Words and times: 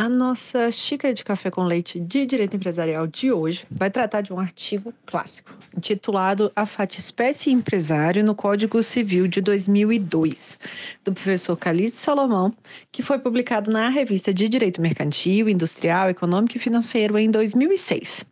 A 0.00 0.08
nossa 0.08 0.72
xícara 0.72 1.12
de 1.12 1.22
café 1.22 1.50
com 1.50 1.62
leite 1.62 2.00
de 2.00 2.24
direito 2.24 2.56
empresarial 2.56 3.06
de 3.06 3.30
hoje 3.30 3.66
vai 3.70 3.90
tratar 3.90 4.22
de 4.22 4.32
um 4.32 4.40
artigo 4.40 4.94
clássico, 5.04 5.54
intitulado 5.76 6.50
A 6.56 6.64
Fatispécie 6.64 7.50
Empresário 7.50 8.24
no 8.24 8.34
Código 8.34 8.82
Civil 8.82 9.28
de 9.28 9.42
2002, 9.42 10.58
do 11.04 11.12
professor 11.12 11.54
Calixto 11.54 11.98
Salomão, 11.98 12.50
que 12.90 13.02
foi 13.02 13.18
publicado 13.18 13.70
na 13.70 13.90
revista 13.90 14.32
de 14.32 14.48
Direito 14.48 14.80
Mercantil, 14.80 15.50
Industrial, 15.50 16.08
Econômico 16.08 16.56
e 16.56 16.60
Financeiro 16.60 17.18
em 17.18 17.30
2006. 17.30 18.24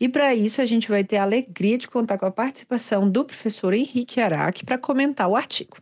E 0.00 0.08
para 0.08 0.34
isso 0.34 0.60
a 0.60 0.64
gente 0.64 0.88
vai 0.88 1.04
ter 1.04 1.16
a 1.16 1.22
alegria 1.22 1.78
de 1.78 1.88
contar 1.88 2.18
com 2.18 2.26
a 2.26 2.30
participação 2.30 3.08
do 3.08 3.24
professor 3.24 3.72
Henrique 3.72 4.20
Araque 4.20 4.64
para 4.64 4.78
comentar 4.78 5.28
o 5.28 5.36
artigo. 5.36 5.76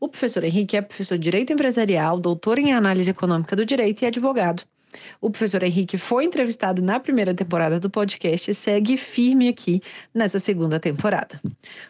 O 0.00 0.08
professor 0.08 0.42
Henrique 0.44 0.76
é 0.76 0.82
professor 0.82 1.16
de 1.16 1.24
Direito 1.24 1.52
Empresarial, 1.52 2.18
doutor 2.18 2.58
em 2.58 2.72
Análise 2.72 3.10
Econômica 3.10 3.54
do 3.54 3.64
Direito 3.64 4.02
e 4.02 4.06
advogado. 4.06 4.64
O 5.20 5.30
professor 5.30 5.62
Henrique 5.62 5.96
foi 5.96 6.24
entrevistado 6.24 6.82
na 6.82 6.98
primeira 6.98 7.34
temporada 7.34 7.78
do 7.78 7.90
podcast 7.90 8.50
e 8.50 8.54
segue 8.54 8.96
firme 8.96 9.48
aqui 9.48 9.80
nessa 10.14 10.38
segunda 10.38 10.78
temporada. 10.80 11.40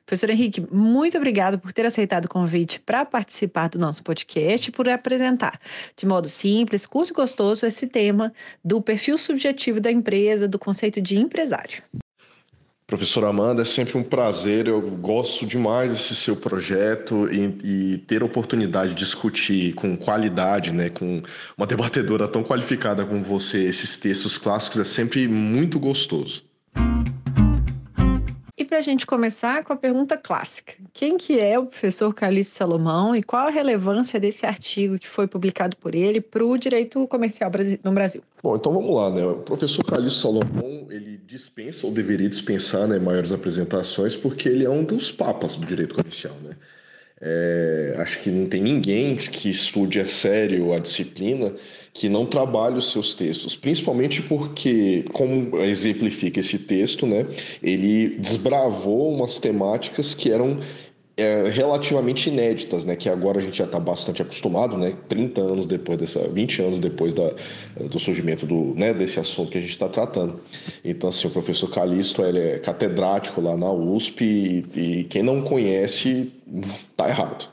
Professor 0.05 0.31
Henrique, 0.31 0.67
muito 0.70 1.17
obrigado 1.17 1.58
por 1.58 1.73
ter 1.73 1.86
aceitado 1.86 2.27
o 2.27 2.28
convite 2.28 2.80
para 2.80 3.05
participar 3.05 3.68
do 3.68 3.79
nosso 3.79 4.02
podcast 4.02 4.68
e 4.68 4.73
por 4.73 4.89
apresentar, 4.89 5.61
de 5.96 6.07
modo 6.07 6.29
simples, 6.29 6.86
curto 6.86 7.11
e 7.11 7.14
gostoso, 7.14 7.67
esse 7.67 7.86
tema 7.86 8.33
do 8.64 8.80
perfil 8.80 9.17
subjetivo 9.18 9.80
da 9.80 9.91
empresa, 9.91 10.48
do 10.48 10.58
conceito 10.58 11.01
de 11.01 11.18
empresário. 11.18 11.83
Professora 12.92 13.29
Amanda, 13.29 13.63
é 13.63 13.64
sempre 13.64 13.97
um 13.97 14.03
prazer. 14.03 14.69
Eu 14.69 14.83
gosto 14.83 15.47
demais 15.47 15.91
desse 15.91 16.14
seu 16.14 16.36
projeto 16.36 17.27
e, 17.33 17.95
e, 17.95 17.98
ter 18.07 18.20
a 18.20 18.27
oportunidade 18.27 18.92
de 18.92 18.97
discutir 18.97 19.73
com 19.73 19.97
qualidade, 19.97 20.70
né, 20.70 20.91
com 20.91 21.23
uma 21.57 21.67
debatedora 21.67 22.29
tão 22.29 22.45
qualificada 22.45 23.07
como 23.07 23.25
você, 23.25 23.64
esses 23.64 23.97
textos 23.97 24.36
clássicos 24.36 24.79
é 24.79 24.85
sempre 24.85 25.27
muito 25.27 25.80
gostoso. 25.80 26.45
E 28.62 28.64
para 28.64 28.78
a 28.78 28.80
gente 28.80 29.05
começar 29.05 29.64
com 29.64 29.73
a 29.73 29.77
pergunta 29.77 30.17
clássica: 30.17 30.74
quem 30.92 31.17
que 31.17 31.40
é 31.40 31.58
o 31.58 31.67
professor 31.67 32.14
Calixto 32.14 32.55
Salomão 32.55 33.17
e 33.17 33.20
qual 33.20 33.48
a 33.48 33.50
relevância 33.50 34.20
desse 34.20 34.46
artigo 34.46 35.00
que 35.00 35.08
foi 35.08 35.27
publicado 35.27 35.77
por 35.77 35.96
ele 35.96 36.20
para 36.20 36.45
o 36.45 36.56
direito 36.56 37.05
comercial 37.08 37.50
no 37.83 37.90
Brasil? 37.90 38.23
Bom, 38.40 38.55
então 38.55 38.73
vamos 38.73 38.95
lá, 38.95 39.11
né? 39.11 39.27
O 39.27 39.39
professor 39.39 39.84
Calixto 39.84 40.20
Salomão 40.20 40.86
ele 40.90 41.20
dispensa 41.27 41.84
ou 41.89 41.92
deveria 41.92 42.28
dispensar 42.28 42.86
né, 42.86 43.00
maiores 43.00 43.33
apresentações 43.33 44.14
porque 44.14 44.48
ele 44.48 44.64
é 44.64 44.70
um 44.70 44.84
dos 44.84 45.11
papas 45.11 45.56
do 45.56 45.67
direito 45.67 45.96
comercial, 45.96 46.36
né? 46.44 46.55
É, 47.20 47.96
acho 47.98 48.20
que 48.20 48.30
não 48.30 48.46
tem 48.46 48.62
ninguém 48.62 49.17
que 49.17 49.50
estude 49.50 49.98
a 49.98 50.06
sério 50.06 50.73
a 50.73 50.79
disciplina 50.79 51.52
que 51.92 52.08
não 52.08 52.25
trabalhe 52.25 52.79
os 52.79 52.91
seus 52.91 53.14
textos, 53.14 53.55
principalmente 53.55 54.23
porque, 54.23 55.05
como 55.13 55.58
exemplifica 55.61 56.41
esse 56.41 56.58
texto, 56.58 57.07
né, 57.07 57.27
ele 57.63 58.17
desbravou 58.19 59.13
umas 59.13 59.39
temáticas 59.39 60.14
que 60.14 60.30
eram 60.30 60.61
é, 61.17 61.45
relativamente 61.51 62.30
inéditas, 62.30 62.85
né, 62.86 62.97
que 62.97 63.08
agora 63.08 63.39
a 63.39 63.42
gente 63.42 63.58
já 63.58 63.64
está 63.64 63.79
bastante 63.79 64.23
acostumado, 64.23 64.79
né, 64.79 64.95
30 65.08 65.41
anos 65.42 65.67
depois 65.67 65.98
dessa, 65.98 66.27
20 66.27 66.63
anos 66.63 66.79
depois 66.79 67.13
da, 67.13 67.30
do 67.91 67.98
surgimento 67.98 68.47
do, 68.47 68.74
né, 68.74 68.95
desse 68.95 69.20
assunto 69.20 69.51
que 69.51 69.59
a 69.59 69.61
gente 69.61 69.70
está 69.70 69.89
tratando. 69.89 70.41
Então, 70.83 71.11
assim, 71.11 71.29
o 71.29 71.30
professor 71.30 71.69
Calixto, 71.70 72.23
ele 72.24 72.39
é 72.39 72.59
catedrático 72.59 73.41
lá 73.42 73.55
na 73.55 73.70
USP 73.70 74.24
e, 74.24 74.80
e 74.80 75.05
quem 75.05 75.23
não 75.23 75.42
conhece, 75.42 76.33
tá 76.97 77.09
errado. 77.09 77.53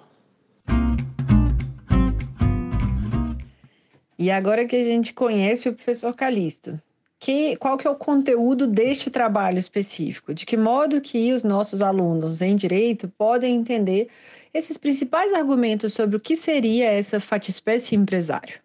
E 4.19 4.29
agora 4.29 4.65
que 4.65 4.75
a 4.75 4.83
gente 4.83 5.13
conhece 5.13 5.69
o 5.69 5.73
professor 5.73 6.13
Calixto, 6.13 6.77
que, 7.17 7.55
qual 7.55 7.77
que 7.77 7.87
é 7.87 7.89
o 7.89 7.95
conteúdo 7.95 8.67
deste 8.67 9.09
trabalho 9.09 9.57
específico? 9.57 10.33
De 10.33 10.45
que 10.45 10.57
modo 10.57 10.99
que 10.99 11.31
os 11.31 11.45
nossos 11.45 11.81
alunos 11.81 12.41
em 12.41 12.53
direito 12.53 13.07
podem 13.17 13.55
entender 13.55 14.09
esses 14.53 14.75
principais 14.75 15.31
argumentos 15.31 15.93
sobre 15.93 16.17
o 16.17 16.19
que 16.19 16.35
seria 16.35 16.91
essa 16.91 17.17
fatispécie 17.21 17.95
empresário? 17.95 18.59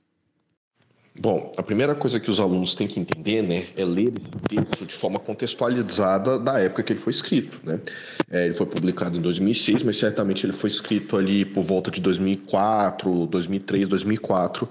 Bom, 1.16 1.52
a 1.56 1.62
primeira 1.62 1.94
coisa 1.94 2.18
que 2.18 2.28
os 2.28 2.40
alunos 2.40 2.74
têm 2.74 2.88
que 2.88 2.98
entender, 2.98 3.40
né, 3.40 3.66
é 3.76 3.84
ler 3.84 4.08
o 4.08 4.48
texto 4.48 4.84
de 4.84 4.92
forma 4.92 5.20
contextualizada 5.20 6.40
da 6.40 6.58
época 6.58 6.82
que 6.82 6.92
ele 6.92 6.98
foi 6.98 7.12
escrito, 7.12 7.60
né? 7.62 7.78
É, 8.28 8.46
ele 8.46 8.54
foi 8.54 8.66
publicado 8.66 9.16
em 9.16 9.20
2006, 9.20 9.84
mas 9.84 9.96
certamente 9.96 10.44
ele 10.44 10.52
foi 10.52 10.68
escrito 10.68 11.16
ali 11.16 11.44
por 11.44 11.62
volta 11.62 11.88
de 11.88 12.00
2004, 12.00 13.28
2003, 13.28 13.86
2004, 13.86 14.68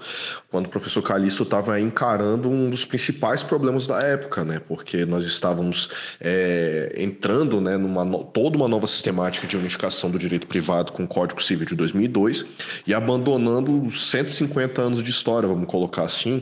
quando 0.50 0.66
o 0.66 0.68
professor 0.68 1.00
Calixto 1.00 1.44
estava 1.44 1.80
encarando 1.80 2.50
um 2.50 2.68
dos 2.68 2.84
principais 2.84 3.42
problemas 3.42 3.86
da 3.86 4.02
época, 4.02 4.44
né? 4.44 4.60
Porque 4.68 5.06
nós 5.06 5.24
estávamos 5.24 5.88
é, 6.20 6.94
entrando, 6.98 7.58
né, 7.58 7.78
numa 7.78 8.04
toda 8.22 8.58
uma 8.58 8.68
nova 8.68 8.86
sistemática 8.86 9.46
de 9.46 9.56
unificação 9.56 10.10
do 10.10 10.18
direito 10.18 10.46
privado 10.46 10.92
com 10.92 11.04
o 11.04 11.08
Código 11.08 11.42
Civil 11.42 11.64
de 11.64 11.74
2002 11.74 12.44
e 12.86 12.92
abandonando 12.92 13.90
150 13.90 14.82
anos 14.82 15.02
de 15.02 15.08
história, 15.08 15.48
vamos 15.48 15.66
colocar 15.66 16.02
assim 16.02 16.33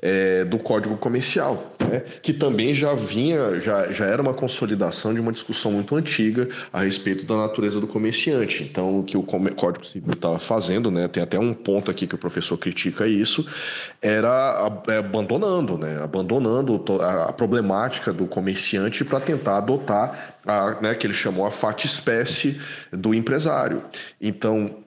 é, 0.00 0.44
do 0.44 0.58
Código 0.58 0.96
Comercial, 0.96 1.72
né? 1.80 2.02
que 2.22 2.32
também 2.32 2.74
já 2.74 2.94
vinha, 2.94 3.60
já, 3.60 3.90
já 3.90 4.06
era 4.06 4.20
uma 4.20 4.34
consolidação 4.34 5.14
de 5.14 5.20
uma 5.20 5.32
discussão 5.32 5.72
muito 5.72 5.94
antiga 5.94 6.48
a 6.72 6.82
respeito 6.82 7.24
da 7.24 7.36
natureza 7.36 7.80
do 7.80 7.86
comerciante. 7.86 8.62
Então, 8.62 9.00
o 9.00 9.04
que 9.04 9.16
o 9.16 9.22
Código 9.22 9.84
Civil 9.86 10.14
estava 10.14 10.38
fazendo, 10.38 10.90
né? 10.90 11.08
tem 11.08 11.22
até 11.22 11.38
um 11.38 11.52
ponto 11.52 11.90
aqui 11.90 12.06
que 12.06 12.14
o 12.14 12.18
professor 12.18 12.56
critica 12.56 13.06
isso, 13.06 13.46
era 14.00 14.82
é, 14.88 14.98
abandonando, 14.98 15.78
né? 15.78 16.02
abandonando 16.02 16.82
a 17.00 17.32
problemática 17.32 18.12
do 18.12 18.26
comerciante 18.26 19.04
para 19.04 19.20
tentar 19.20 19.58
adotar 19.58 20.36
a, 20.46 20.80
né, 20.80 20.94
que 20.94 21.06
ele 21.06 21.14
chamou 21.14 21.46
a 21.46 21.50
fata 21.50 21.86
espécie 21.86 22.60
do 22.90 23.14
empresário. 23.14 23.82
Então, 24.20 24.79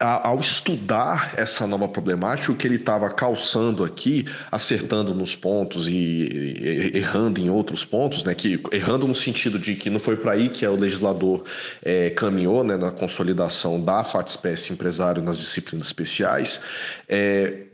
ao 0.00 0.38
estudar 0.38 1.34
essa 1.36 1.66
nova 1.66 1.88
problemática, 1.88 2.52
o 2.52 2.56
que 2.56 2.66
ele 2.66 2.76
estava 2.76 3.10
calçando 3.10 3.82
aqui, 3.82 4.24
acertando 4.50 5.12
nos 5.12 5.34
pontos 5.34 5.88
e 5.88 6.92
errando 6.94 7.40
em 7.40 7.50
outros 7.50 7.84
pontos, 7.84 8.22
né, 8.22 8.32
que 8.34 8.62
errando 8.70 9.08
no 9.08 9.14
sentido 9.14 9.58
de 9.58 9.74
que 9.74 9.90
não 9.90 9.98
foi 9.98 10.16
para 10.16 10.32
aí 10.32 10.48
que 10.48 10.64
o 10.64 10.76
legislador 10.76 11.44
é, 11.82 12.10
caminhou 12.10 12.62
né, 12.62 12.76
na 12.76 12.92
consolidação 12.92 13.82
da 13.82 14.04
FAT-espécie 14.04 14.72
empresário 14.72 15.20
nas 15.20 15.36
disciplinas 15.36 15.88
especiais, 15.88 16.60
é, 17.08 17.64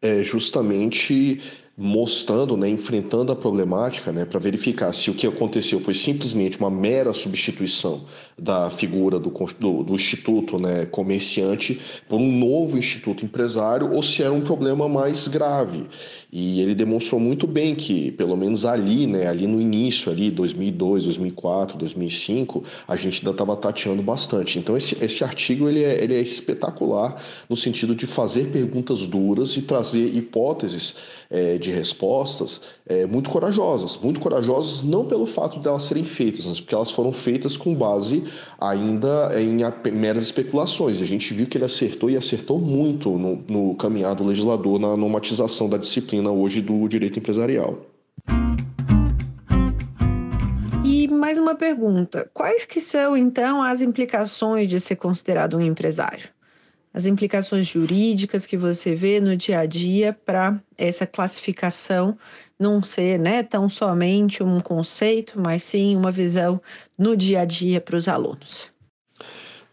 é 0.00 0.22
justamente 0.22 1.40
mostrando, 1.76 2.56
né, 2.56 2.68
enfrentando 2.68 3.32
a 3.32 3.36
problemática, 3.36 4.12
né, 4.12 4.24
para 4.24 4.38
verificar 4.38 4.92
se 4.92 5.10
o 5.10 5.14
que 5.14 5.26
aconteceu 5.26 5.80
foi 5.80 5.92
simplesmente 5.92 6.58
uma 6.58 6.70
mera 6.70 7.12
substituição 7.12 8.04
da 8.38 8.70
figura 8.70 9.18
do, 9.18 9.30
do, 9.58 9.82
do 9.82 9.94
instituto, 9.94 10.58
né, 10.58 10.86
comerciante 10.86 11.80
por 12.08 12.20
um 12.20 12.30
novo 12.30 12.78
instituto 12.78 13.24
empresário 13.24 13.92
ou 13.92 14.02
se 14.02 14.22
era 14.22 14.32
um 14.32 14.40
problema 14.40 14.88
mais 14.88 15.26
grave. 15.26 15.86
E 16.32 16.60
ele 16.60 16.74
demonstrou 16.74 17.20
muito 17.20 17.46
bem 17.46 17.74
que, 17.74 18.12
pelo 18.12 18.36
menos 18.36 18.64
ali, 18.64 19.06
né, 19.06 19.26
ali 19.26 19.46
no 19.46 19.60
início, 19.60 20.10
ali 20.10 20.30
2002, 20.30 21.04
2004, 21.04 21.76
2005, 21.76 22.64
a 22.86 22.96
gente 22.96 23.18
ainda 23.18 23.30
estava 23.30 23.56
tateando 23.56 24.02
bastante. 24.02 24.58
Então 24.60 24.76
esse, 24.76 24.96
esse 25.02 25.24
artigo 25.24 25.68
ele 25.68 25.82
é, 25.82 26.02
ele 26.02 26.14
é 26.14 26.20
espetacular 26.20 27.20
no 27.48 27.56
sentido 27.56 27.94
de 27.94 28.06
fazer 28.06 28.50
perguntas 28.52 29.06
duras 29.06 29.56
e 29.56 29.62
trazer 29.62 30.06
hipóteses 30.06 30.94
é, 31.30 31.56
de 31.64 31.70
respostas 31.70 32.60
é, 32.86 33.06
muito 33.06 33.30
corajosas, 33.30 33.96
muito 33.96 34.20
corajosas 34.20 34.82
não 34.82 35.04
pelo 35.04 35.26
fato 35.26 35.58
de 35.58 35.66
elas 35.66 35.84
serem 35.84 36.04
feitas, 36.04 36.46
mas 36.46 36.60
porque 36.60 36.74
elas 36.74 36.90
foram 36.90 37.12
feitas 37.12 37.56
com 37.56 37.74
base 37.74 38.24
ainda 38.60 39.32
em 39.40 39.58
meras 39.92 40.22
especulações. 40.22 41.00
A 41.00 41.06
gente 41.06 41.32
viu 41.34 41.46
que 41.46 41.56
ele 41.56 41.64
acertou 41.64 42.10
e 42.10 42.16
acertou 42.16 42.58
muito 42.58 43.10
no, 43.10 43.42
no 43.48 43.74
caminhar 43.76 44.14
do 44.14 44.24
legislador 44.24 44.78
na 44.78 44.96
normatização 44.96 45.68
da 45.68 45.76
disciplina 45.76 46.30
hoje 46.30 46.60
do 46.60 46.86
direito 46.88 47.18
empresarial. 47.18 47.78
E 50.84 51.08
mais 51.08 51.38
uma 51.38 51.54
pergunta: 51.54 52.30
quais 52.34 52.64
que 52.64 52.80
são 52.80 53.16
então 53.16 53.62
as 53.62 53.80
implicações 53.80 54.68
de 54.68 54.78
ser 54.78 54.96
considerado 54.96 55.56
um 55.56 55.60
empresário? 55.60 56.33
As 56.94 57.06
implicações 57.06 57.66
jurídicas 57.66 58.46
que 58.46 58.56
você 58.56 58.94
vê 58.94 59.20
no 59.20 59.36
dia 59.36 59.58
a 59.58 59.66
dia 59.66 60.16
para 60.24 60.60
essa 60.78 61.04
classificação 61.04 62.16
não 62.56 62.80
ser 62.84 63.18
né, 63.18 63.42
tão 63.42 63.68
somente 63.68 64.44
um 64.44 64.60
conceito, 64.60 65.40
mas 65.40 65.64
sim 65.64 65.96
uma 65.96 66.12
visão 66.12 66.60
no 66.96 67.16
dia 67.16 67.40
a 67.40 67.44
dia 67.44 67.80
para 67.80 67.96
os 67.96 68.06
alunos. 68.06 68.72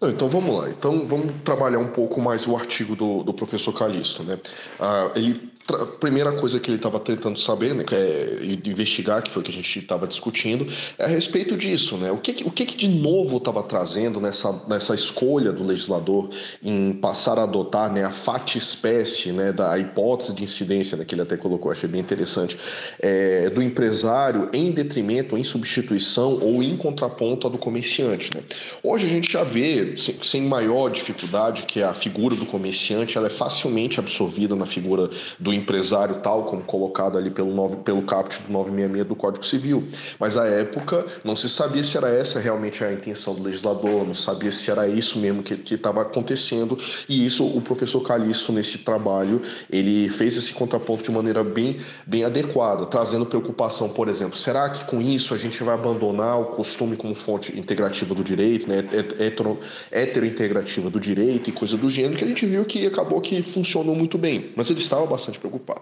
Então 0.02 0.28
vamos 0.28 0.60
lá. 0.60 0.70
Então 0.70 1.06
vamos 1.06 1.32
trabalhar 1.44 1.78
um 1.78 1.90
pouco 1.90 2.20
mais 2.20 2.48
o 2.48 2.58
artigo 2.58 2.96
do, 2.96 3.22
do 3.22 3.34
professor 3.34 3.72
Calixto. 3.72 4.24
Né? 4.24 4.40
Ah, 4.80 5.12
ele 5.16 5.52
a 5.70 5.86
primeira 5.86 6.32
coisa 6.34 6.60
que 6.60 6.70
ele 6.70 6.78
estava 6.78 7.00
tentando 7.00 7.40
saber, 7.40 7.74
né, 7.74 7.86
é, 7.92 8.44
investigar, 8.66 9.22
que 9.22 9.30
foi 9.30 9.42
o 9.42 9.46
que 9.46 9.52
a 9.52 9.54
gente 9.54 9.80
estava 9.80 10.08
discutindo, 10.08 10.68
é 10.98 11.06
a 11.06 11.08
respeito 11.08 11.56
disso, 11.56 11.98
né? 11.98 12.12
O 12.12 12.18
que, 12.18 12.44
o 12.44 12.52
que 12.52 12.66
de 12.66 12.88
novo 12.88 13.38
estava 13.38 13.64
trazendo 13.64 14.20
nessa, 14.20 14.64
nessa 14.68 14.94
escolha 14.94 15.52
do 15.52 15.64
legislador 15.64 16.30
em 16.64 16.94
passar 16.94 17.38
a 17.38 17.44
adotar 17.44 17.92
né, 17.92 18.04
a 18.04 18.12
fat-espécie, 18.12 19.32
né, 19.32 19.52
da 19.52 19.78
hipótese 19.78 20.36
de 20.36 20.44
incidência, 20.44 20.98
né, 20.98 21.06
que 21.06 21.16
ele 21.16 21.22
até 21.22 21.38
colocou, 21.38 21.72
achei 21.72 21.90
bem 21.90 22.02
interessante, 22.02 22.58
é, 23.00 23.50
do 23.50 23.62
empresário 23.62 24.50
em 24.54 24.72
detrimento, 24.72 25.38
em 25.38 25.44
substituição 25.44 26.40
ou 26.42 26.64
em 26.64 26.76
contraponto 26.78 27.48
à 27.48 27.50
do 27.50 27.58
comerciante. 27.58 28.30
Né? 28.36 28.44
Hoje 28.84 29.06
a 29.06 29.10
gente 29.10 29.32
já 29.32 29.44
vê, 29.44 29.98
sem, 29.98 30.16
sem 30.24 30.42
maior 30.44 30.90
dificuldade, 30.90 31.64
que 31.64 31.82
a 31.82 31.94
figura 31.94 32.36
do 32.36 32.46
comerciante 32.46 33.18
ela 33.18 33.28
é 33.28 33.30
facilmente 33.30 34.00
absorvida 34.00 34.56
na 34.56 34.66
figura 34.66 35.10
do 35.40 35.51
do 35.52 35.54
empresário 35.54 36.16
tal 36.16 36.46
como 36.46 36.64
colocado 36.64 37.18
ali 37.18 37.30
pelo, 37.30 37.54
nove, 37.54 37.76
pelo 37.78 38.02
caput 38.04 38.42
do 38.44 38.52
966 38.52 39.08
do 39.08 39.16
Código 39.16 39.46
Civil. 39.46 39.88
Mas 40.18 40.38
à 40.38 40.48
época 40.48 41.06
não 41.26 41.36
se 41.36 41.50
sabia 41.50 41.84
se 41.84 41.98
era 41.98 42.10
essa 42.10 42.40
realmente 42.40 42.84
a 42.84 42.92
intenção 42.92 43.36
do 43.36 43.44
legislador, 43.44 44.08
não 44.08 44.14
sabia 44.14 44.52
se 44.52 44.72
era 44.72 44.88
isso 44.88 45.20
mesmo 45.20 45.44
que 45.44 45.74
estava 45.74 46.02
acontecendo. 46.02 46.80
E 47.10 47.26
isso 47.26 47.46
o 47.46 47.62
professor 47.62 48.02
Calixto 48.02 48.54
nesse 48.54 48.78
trabalho 48.80 49.42
ele 49.70 50.08
fez 50.10 50.38
esse 50.38 50.54
contraponto 50.54 51.04
de 51.04 51.12
maneira 51.12 51.44
bem, 51.44 51.82
bem 52.08 52.24
adequada, 52.24 52.86
trazendo 52.86 53.26
preocupação, 53.26 53.90
por 53.90 54.08
exemplo, 54.08 54.38
será 54.38 54.70
que 54.70 54.86
com 54.86 55.02
isso 55.02 55.34
a 55.34 55.38
gente 55.38 55.62
vai 55.64 55.76
abandonar 55.76 56.40
o 56.40 56.46
costume 56.46 56.96
como 56.96 57.14
fonte 57.14 57.58
integrativa 57.58 58.16
do 58.16 58.24
direito, 58.24 58.70
né, 58.70 58.88
hetero, 59.20 59.60
heterointegrativa 59.92 60.90
do 60.90 61.00
direito 61.00 61.50
e 61.50 61.54
coisa 61.54 61.76
do 61.76 61.90
gênero, 61.90 62.18
que 62.18 62.24
a 62.24 62.28
gente 62.28 62.46
viu 62.46 62.64
que 62.64 62.86
acabou 62.86 63.20
que 63.20 63.42
funcionou 63.42 63.96
muito 63.96 64.18
bem, 64.18 64.52
mas 64.56 64.70
ele 64.70 64.80
estava 64.80 65.06
bastante 65.06 65.41
preocupado. 65.42 65.82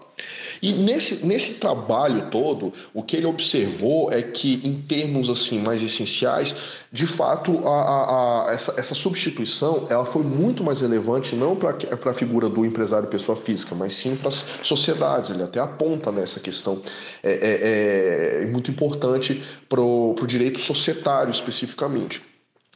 E 0.60 0.72
nesse, 0.72 1.24
nesse 1.24 1.54
trabalho 1.54 2.30
todo, 2.30 2.72
o 2.92 3.02
que 3.02 3.16
ele 3.16 3.26
observou 3.26 4.10
é 4.10 4.22
que, 4.22 4.60
em 4.64 4.74
termos 4.74 5.28
assim 5.30 5.60
mais 5.60 5.82
essenciais, 5.82 6.56
de 6.92 7.06
fato, 7.06 7.66
a, 7.66 7.70
a, 7.70 8.48
a 8.48 8.52
essa, 8.52 8.74
essa 8.76 8.94
substituição 8.94 9.86
ela 9.88 10.04
foi 10.04 10.22
muito 10.22 10.64
mais 10.64 10.80
relevante 10.80 11.36
não 11.36 11.54
para 11.54 11.76
a 12.10 12.14
figura 12.14 12.48
do 12.48 12.64
empresário 12.64 13.08
pessoa 13.08 13.36
física, 13.36 13.74
mas 13.74 13.92
sim 13.92 14.16
para 14.16 14.28
as 14.28 14.44
sociedades. 14.62 15.30
Ele 15.30 15.42
até 15.42 15.60
aponta 15.60 16.10
nessa 16.10 16.40
questão 16.40 16.82
é, 17.22 18.40
é, 18.40 18.42
é 18.42 18.46
muito 18.46 18.70
importante 18.70 19.42
para 19.68 19.80
o 19.80 20.14
direito 20.26 20.58
societário 20.58 21.30
especificamente. 21.30 22.29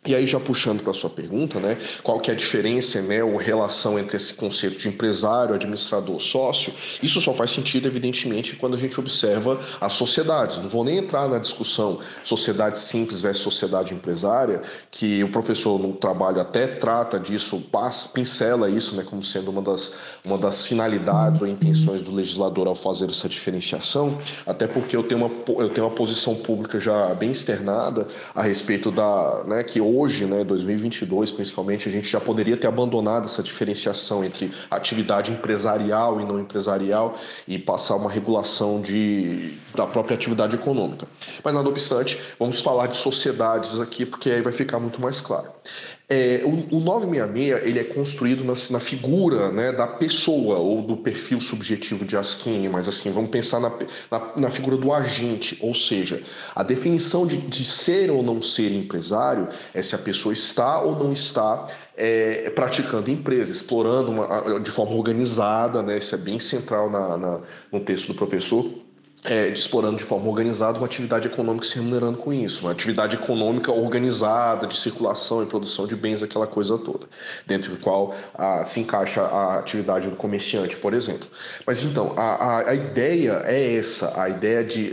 E 0.07 0.15
aí 0.15 0.27
já 0.27 0.39
puxando 0.39 0.83
para 0.83 0.91
a 0.91 0.95
sua 0.95 1.09
pergunta, 1.09 1.59
né, 1.59 1.79
qual 2.03 2.21
que 2.21 2.31
é 2.31 2.35
a 2.35 2.37
diferença, 2.37 3.01
né, 3.01 3.25
ou 3.25 3.39
relação 3.39 3.99
entre 3.99 4.19
esse 4.19 4.35
conceito 4.35 4.79
de 4.79 4.87
empresário, 4.87 5.55
administrador, 5.55 6.21
sócio? 6.21 6.75
Isso 7.03 7.23
só 7.23 7.33
faz 7.33 7.53
sentido, 7.53 7.89
evidentemente, 7.89 8.55
quando 8.55 8.75
a 8.75 8.79
gente 8.79 9.01
observa 9.01 9.59
as 9.81 9.95
sociedades. 9.95 10.59
Não 10.59 10.69
vou 10.69 10.85
nem 10.85 10.99
entrar 10.99 11.27
na 11.27 11.39
discussão 11.39 12.01
sociedade 12.23 12.79
simples 12.79 13.23
versus 13.23 13.43
sociedade 13.43 13.95
empresária, 13.95 14.61
que 14.91 15.25
o 15.25 15.31
professor 15.31 15.79
no 15.79 15.95
trabalho 15.95 16.39
até 16.39 16.67
trata 16.67 17.19
disso, 17.19 17.59
passa, 17.73 18.07
pincela 18.09 18.69
isso, 18.69 18.95
né, 18.95 19.07
como 19.09 19.23
sendo 19.23 19.51
uma 19.51 19.63
das, 19.63 19.95
uma 20.23 20.37
das 20.37 20.67
finalidades 20.67 21.41
ou 21.41 21.49
intenções 21.49 22.03
do 22.03 22.13
legislador 22.13 22.67
ao 22.67 22.75
fazer 22.75 23.09
essa 23.09 23.27
diferenciação, 23.27 24.19
até 24.45 24.67
porque 24.67 24.95
eu 24.95 25.03
tenho 25.03 25.25
uma, 25.25 25.63
eu 25.63 25.71
tenho 25.71 25.87
uma 25.87 25.95
posição 25.95 26.35
pública 26.35 26.79
já 26.79 27.15
bem 27.15 27.31
externada 27.31 28.07
a 28.35 28.43
respeito 28.43 28.91
da, 28.91 29.45
né, 29.47 29.63
que 29.63 29.81
hoje, 29.97 30.25
né, 30.25 30.45
2022 30.45 31.33
principalmente, 31.33 31.89
a 31.89 31.93
gente 31.93 32.09
já 32.09 32.21
poderia 32.21 32.57
ter 32.57 32.67
abandonado 32.67 33.25
essa 33.25 33.43
diferenciação 33.43 34.25
entre 34.25 34.53
atividade 34.71 35.33
empresarial 35.33 36.21
e 36.21 36.25
não 36.25 36.39
empresarial 36.41 37.19
e 37.47 37.59
passar 37.59 37.97
uma 37.97 38.11
regulação 38.11 38.81
de, 38.81 39.55
da 39.75 39.87
própria 39.87 40.15
atividade 40.15 40.55
econômica. 40.55 41.07
Mas 41.43 41.55
nada 41.55 41.69
obstante, 41.69 42.19
vamos 42.39 42.61
falar 42.61 42.89
de 42.89 42.97
sociedades 42.97 43.81
aqui, 43.81 44.05
porque 44.05 44.31
aí 44.31 44.43
vai 44.43 44.53
ficar 44.53 44.79
muito 44.79 45.01
mais 45.01 45.21
claro. 45.21 45.49
É, 46.07 46.43
o, 46.45 46.77
o 46.77 46.81
966 46.81 47.67
ele 47.67 47.79
é 47.79 47.85
construído 47.85 48.45
na, 48.45 48.53
na 48.71 48.79
figura 48.79 49.51
né, 49.51 49.73
da 49.73 49.87
pessoa 49.87 50.59
ou 50.59 50.83
do 50.83 50.99
perfil 50.99 51.41
subjetivo 51.41 52.05
de 52.05 52.15
Askin, 52.15 52.69
mas 52.69 52.87
assim, 52.87 53.11
vamos 53.11 53.31
pensar 53.31 53.59
na, 53.59 53.73
na, 54.11 54.33
na 54.37 54.51
figura 54.51 54.77
do 54.77 54.93
agente, 54.93 55.57
ou 55.63 55.75
seja, 55.75 56.23
a 56.55 56.63
definição 56.63 57.27
de, 57.27 57.39
de, 57.39 57.65
ser 57.65 58.11
ou 58.11 58.23
não 58.23 58.43
ser 58.43 58.71
empresário 58.71 59.49
é 59.73 59.81
se 59.81 59.95
a 59.95 59.99
pessoa 59.99 60.35
está 60.35 60.79
ou 60.79 60.95
não 60.95 61.11
está 61.11 61.69
é, 61.97 62.51
praticando 62.51 63.11
empresa, 63.11 63.51
explorando 63.51 64.11
uma, 64.11 64.61
de 64.61 64.71
forma 64.71 64.95
organizada, 64.95 65.83
né, 65.83 65.97
isso 65.97 66.15
é 66.15 66.19
bem 66.19 66.39
central 66.39 66.91
na, 66.91 67.17
na 67.17 67.41
no 67.73 67.81
texto 67.81 68.09
do 68.09 68.15
professor 68.15 68.84
é, 69.25 69.49
explorando 69.49 69.97
de 69.97 70.05
forma 70.05 70.29
organizada 70.29 70.79
uma 70.79 70.87
atividade 70.87 71.27
econômica 71.27 71.67
se 71.67 71.77
remunerando 71.77 72.19
com 72.19 72.33
isso, 72.33 72.61
uma 72.63 72.73
atividade 72.73 73.17
econômica 73.17 73.73
organizada 73.73 74.67
de 74.67 74.77
circulação 74.77 75.43
e 75.43 75.47
produção 75.47 75.87
de 75.87 75.97
bens, 75.97 76.23
aquela 76.23 76.47
coisa 76.47 76.77
toda, 76.77 77.07
dentro 77.47 77.75
do 77.75 77.83
qual 77.83 78.15
a, 78.35 78.63
se 78.65 78.81
encaixa 78.81 79.23
a 79.23 79.59
atividade 79.59 80.09
do 80.09 80.17
comerciante, 80.17 80.77
por 80.77 80.93
exemplo. 80.93 81.27
Mas 81.67 81.83
então, 81.83 82.13
a, 82.17 82.23
a, 82.23 82.71
a 82.71 82.75
ideia 82.75 83.43
é 83.45 83.77
essa, 83.77 84.21
a 84.21 84.29
ideia 84.29 84.63
de 84.63 84.93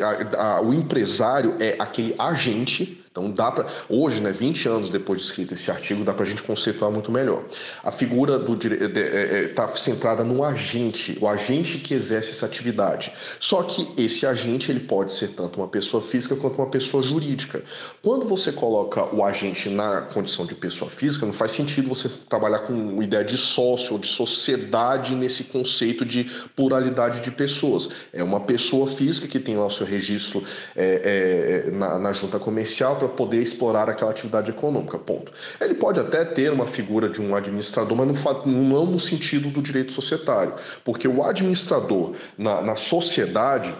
o 0.63 0.73
empresário 0.73 1.57
é 1.59 1.75
aquele 1.77 2.15
agente 2.17 3.00
então 3.11 3.29
dá 3.29 3.51
para 3.51 3.67
hoje, 3.89 4.21
né, 4.21 4.31
20 4.31 4.69
anos 4.69 4.89
depois 4.89 5.19
de 5.19 5.25
escrito 5.25 5.53
esse 5.53 5.69
artigo, 5.69 6.01
dá 6.01 6.13
para 6.13 6.23
a 6.23 6.27
gente 6.27 6.41
conceituar 6.43 6.89
muito 6.89 7.11
melhor. 7.11 7.43
A 7.83 7.91
figura 7.91 8.39
do 8.39 8.53
está 8.53 8.73
é, 9.03 9.67
é, 9.67 9.73
é, 9.73 9.75
centrada 9.75 10.23
no 10.23 10.45
agente, 10.45 11.17
o 11.19 11.27
agente 11.27 11.77
que 11.79 11.93
exerce 11.93 12.31
essa 12.31 12.45
atividade. 12.45 13.11
Só 13.37 13.63
que 13.63 13.91
esse 14.01 14.25
agente 14.25 14.71
ele 14.71 14.79
pode 14.79 15.11
ser 15.11 15.29
tanto 15.29 15.59
uma 15.59 15.67
pessoa 15.67 16.01
física 16.01 16.37
quanto 16.37 16.57
uma 16.57 16.69
pessoa 16.69 17.03
jurídica. 17.03 17.61
Quando 18.01 18.25
você 18.25 18.49
coloca 18.49 19.13
o 19.13 19.25
agente 19.25 19.67
na 19.67 20.01
condição 20.03 20.45
de 20.45 20.55
pessoa 20.55 20.89
física, 20.89 21.25
não 21.25 21.33
faz 21.33 21.51
sentido 21.51 21.89
você 21.89 22.07
trabalhar 22.07 22.59
com 22.59 23.03
ideia 23.03 23.25
de 23.25 23.37
sócio 23.37 23.93
ou 23.93 23.99
de 23.99 24.07
sociedade 24.07 25.15
nesse 25.15 25.45
conceito 25.45 26.05
de 26.05 26.31
pluralidade 26.55 27.19
de 27.19 27.29
pessoas. 27.29 27.89
É 28.13 28.23
uma 28.23 28.39
pessoa 28.39 28.87
física 28.87 29.27
que 29.27 29.39
tem 29.39 29.57
lá 29.57 29.65
o 29.65 29.69
seu 29.69 29.85
registro 29.85 30.45
é, 30.77 31.65
é, 31.67 31.71
na, 31.71 31.99
na 31.99 32.13
junta 32.13 32.39
comercial 32.39 33.00
para 33.01 33.09
poder 33.09 33.41
explorar 33.41 33.89
aquela 33.89 34.11
atividade 34.11 34.51
econômica, 34.51 34.97
ponto. 34.99 35.31
Ele 35.59 35.73
pode 35.73 35.99
até 35.99 36.23
ter 36.23 36.51
uma 36.51 36.67
figura 36.67 37.09
de 37.09 37.19
um 37.19 37.35
administrador, 37.35 37.97
mas 37.97 38.07
não, 38.07 38.45
não 38.45 38.85
no 38.85 38.99
sentido 38.99 39.49
do 39.49 39.61
direito 39.61 39.91
societário, 39.91 40.53
porque 40.85 41.07
o 41.07 41.23
administrador 41.23 42.13
na, 42.37 42.61
na 42.61 42.75
sociedade 42.75 43.73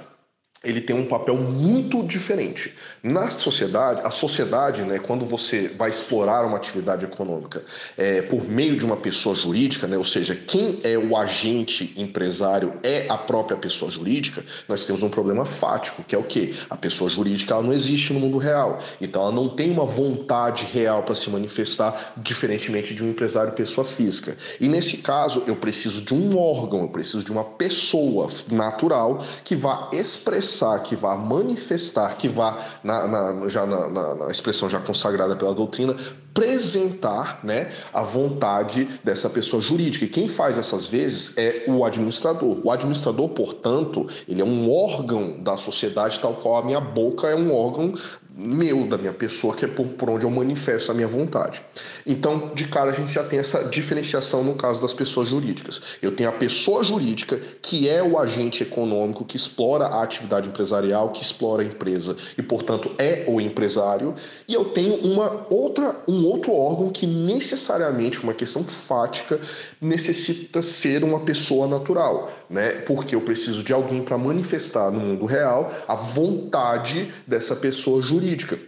ele 0.63 0.79
tem 0.79 0.95
um 0.95 1.05
papel 1.05 1.35
muito 1.35 2.03
diferente. 2.03 2.73
Na 3.01 3.31
sociedade, 3.31 4.01
a 4.03 4.11
sociedade, 4.11 4.83
né, 4.83 4.99
quando 4.99 5.25
você 5.25 5.69
vai 5.69 5.89
explorar 5.89 6.45
uma 6.45 6.57
atividade 6.57 7.03
econômica 7.03 7.63
é, 7.97 8.21
por 8.21 8.47
meio 8.47 8.77
de 8.77 8.85
uma 8.85 8.97
pessoa 8.97 9.35
jurídica, 9.35 9.87
né, 9.87 9.97
ou 9.97 10.03
seja, 10.03 10.35
quem 10.35 10.79
é 10.83 10.95
o 10.95 11.17
agente 11.17 11.93
empresário 11.97 12.73
é 12.83 13.07
a 13.09 13.17
própria 13.17 13.57
pessoa 13.57 13.91
jurídica, 13.91 14.45
nós 14.67 14.85
temos 14.85 15.01
um 15.01 15.09
problema 15.09 15.45
fático, 15.45 16.03
que 16.03 16.13
é 16.13 16.17
o 16.17 16.23
quê? 16.23 16.53
A 16.69 16.77
pessoa 16.77 17.09
jurídica 17.09 17.55
ela 17.55 17.63
não 17.63 17.73
existe 17.73 18.13
no 18.13 18.19
mundo 18.19 18.37
real. 18.37 18.83
Então 19.01 19.23
ela 19.23 19.31
não 19.31 19.49
tem 19.49 19.71
uma 19.71 19.85
vontade 19.85 20.65
real 20.71 21.01
para 21.01 21.15
se 21.15 21.27
manifestar, 21.31 22.13
diferentemente 22.17 22.93
de 22.93 23.03
um 23.03 23.09
empresário 23.09 23.53
pessoa 23.53 23.83
física. 23.83 24.37
E 24.59 24.67
nesse 24.67 24.97
caso, 24.97 25.43
eu 25.47 25.55
preciso 25.55 26.03
de 26.03 26.13
um 26.13 26.37
órgão, 26.37 26.81
eu 26.81 26.87
preciso 26.87 27.23
de 27.23 27.31
uma 27.31 27.43
pessoa 27.43 28.29
natural 28.51 29.25
que 29.43 29.55
vá 29.55 29.89
expressar 29.91 30.50
expressar, 30.51 30.79
que 30.79 30.95
vá 30.95 31.15
manifestar, 31.15 32.15
que 32.17 32.27
vá, 32.27 32.57
na, 32.83 33.07
na 33.07 33.47
já 33.49 33.65
na, 33.65 33.89
na, 33.89 34.15
na 34.15 34.27
expressão 34.27 34.69
já 34.69 34.79
consagrada 34.79 35.35
pela 35.35 35.55
doutrina, 35.55 35.95
apresentar 36.33 37.41
né, 37.43 37.71
a 37.93 38.03
vontade 38.03 38.87
dessa 39.03 39.29
pessoa 39.29 39.61
jurídica. 39.61 40.05
E 40.05 40.07
quem 40.07 40.27
faz 40.27 40.57
essas 40.57 40.87
vezes 40.87 41.37
é 41.37 41.65
o 41.67 41.85
administrador. 41.85 42.57
O 42.63 42.71
administrador, 42.71 43.29
portanto, 43.29 44.07
ele 44.27 44.41
é 44.41 44.45
um 44.45 44.71
órgão 44.71 45.41
da 45.41 45.57
sociedade, 45.57 46.19
tal 46.19 46.35
qual 46.35 46.57
a 46.57 46.65
minha 46.65 46.79
boca 46.79 47.27
é 47.27 47.35
um 47.35 47.53
órgão 47.53 47.95
meu, 48.33 48.87
da 48.87 48.97
minha 48.97 49.11
pessoa, 49.11 49.53
que 49.55 49.65
é 49.65 49.67
por, 49.67 49.85
por 49.87 50.09
onde 50.09 50.25
eu 50.25 50.31
manifesto 50.31 50.89
a 50.91 50.93
minha 50.93 51.07
vontade. 51.07 51.61
Então, 52.05 52.51
de 52.55 52.65
cara, 52.65 52.91
a 52.91 52.93
gente 52.93 53.11
já 53.11 53.23
tem 53.23 53.39
essa 53.39 53.65
diferenciação 53.65 54.43
no 54.43 54.55
caso 54.55 54.81
das 54.81 54.93
pessoas 54.93 55.27
jurídicas. 55.27 55.81
Eu 56.01 56.15
tenho 56.15 56.29
a 56.29 56.31
pessoa 56.31 56.83
jurídica, 56.83 57.39
que 57.61 57.89
é 57.89 58.01
o 58.01 58.17
agente 58.17 58.63
econômico 58.63 59.25
que 59.25 59.35
explora 59.35 59.85
a 59.85 60.01
atividade 60.01 60.47
empresarial, 60.47 61.09
que 61.09 61.21
explora 61.21 61.61
a 61.61 61.65
empresa 61.65 62.15
e, 62.37 62.41
portanto, 62.41 62.91
é 62.97 63.25
o 63.27 63.41
empresário, 63.41 64.15
e 64.47 64.53
eu 64.53 64.65
tenho 64.65 64.95
uma 64.95 65.45
outra, 65.49 65.97
um 66.07 66.20
outro 66.25 66.53
órgão 66.53 66.89
que 66.89 67.05
necessariamente, 67.05 68.21
uma 68.21 68.33
questão 68.33 68.63
fática, 68.63 69.39
necessita 69.79 70.61
ser 70.61 71.03
uma 71.03 71.21
pessoa 71.21 71.67
natural, 71.67 72.31
né? 72.49 72.81
Porque 72.81 73.15
eu 73.15 73.21
preciso 73.21 73.63
de 73.63 73.73
alguém 73.73 74.01
para 74.03 74.17
manifestar 74.17 74.91
no 74.91 74.99
mundo 74.99 75.25
real 75.25 75.71
a 75.87 75.95
vontade 75.95 77.13
dessa 77.27 77.55
pessoa 77.55 78.01
jurídica. 78.01 78.59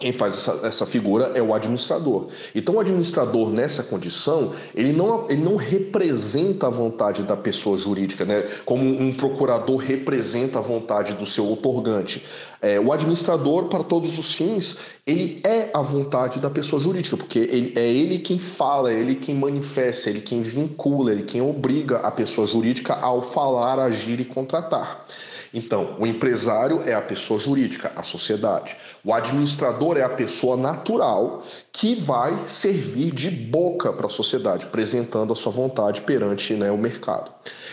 Quem 0.00 0.12
faz 0.12 0.34
essa, 0.34 0.66
essa, 0.66 0.86
figura 0.86 1.32
é 1.34 1.42
o 1.42 1.52
administrador. 1.52 2.28
Então, 2.54 2.76
o 2.76 2.80
administrador, 2.80 3.50
nessa 3.50 3.82
condição, 3.82 4.54
ele 4.74 4.94
não, 4.94 5.26
ele 5.28 5.42
não 5.42 5.56
representa 5.56 6.68
a 6.68 6.70
vontade 6.70 7.22
da 7.22 7.36
pessoa 7.36 7.76
jurídica, 7.76 8.24
né? 8.24 8.48
como 8.64 8.82
um 8.82 9.12
procurador 9.12 9.76
representa 9.76 10.58
a 10.58 10.62
vontade 10.62 11.12
do 11.12 11.26
seu 11.26 11.52
otorgante. 11.52 12.24
É, 12.62 12.78
o 12.78 12.92
administrador, 12.92 13.68
para 13.68 13.82
todos 13.82 14.18
os 14.18 14.34
fins, 14.34 14.76
ele 15.06 15.40
é 15.44 15.70
a 15.72 15.80
vontade 15.80 16.38
da 16.38 16.50
pessoa 16.50 16.82
jurídica, 16.82 17.16
porque 17.16 17.38
ele, 17.38 17.72
é 17.74 17.88
ele 17.88 18.18
quem 18.18 18.38
fala, 18.38 18.92
é 18.92 18.98
ele 18.98 19.14
quem 19.14 19.34
manifesta, 19.34 20.10
é 20.10 20.12
ele 20.12 20.20
quem 20.20 20.42
vincula, 20.42 21.10
é 21.10 21.14
ele 21.14 21.22
quem 21.22 21.40
obriga 21.40 21.98
a 21.98 22.10
pessoa 22.10 22.46
jurídica 22.46 22.94
ao 22.94 23.22
falar, 23.22 23.78
agir 23.78 24.20
e 24.20 24.24
contratar. 24.24 25.06
Então, 25.52 25.96
o 25.98 26.06
empresário 26.06 26.82
é 26.82 26.94
a 26.94 27.02
pessoa 27.02 27.40
jurídica, 27.40 27.90
a 27.96 28.04
sociedade. 28.04 28.76
O 29.04 29.12
administrador 29.12 29.96
é 29.96 30.02
a 30.02 30.08
pessoa 30.08 30.56
natural 30.56 31.44
que 31.72 31.96
vai 31.96 32.46
servir 32.46 33.12
de 33.12 33.30
boca 33.30 33.92
para 33.92 34.06
a 34.06 34.10
sociedade, 34.10 34.66
apresentando 34.66 35.32
a 35.32 35.36
sua 35.36 35.50
vontade 35.50 36.02
perante 36.02 36.54
né, 36.54 36.70
o 36.70 36.78
mercado. 36.78 37.32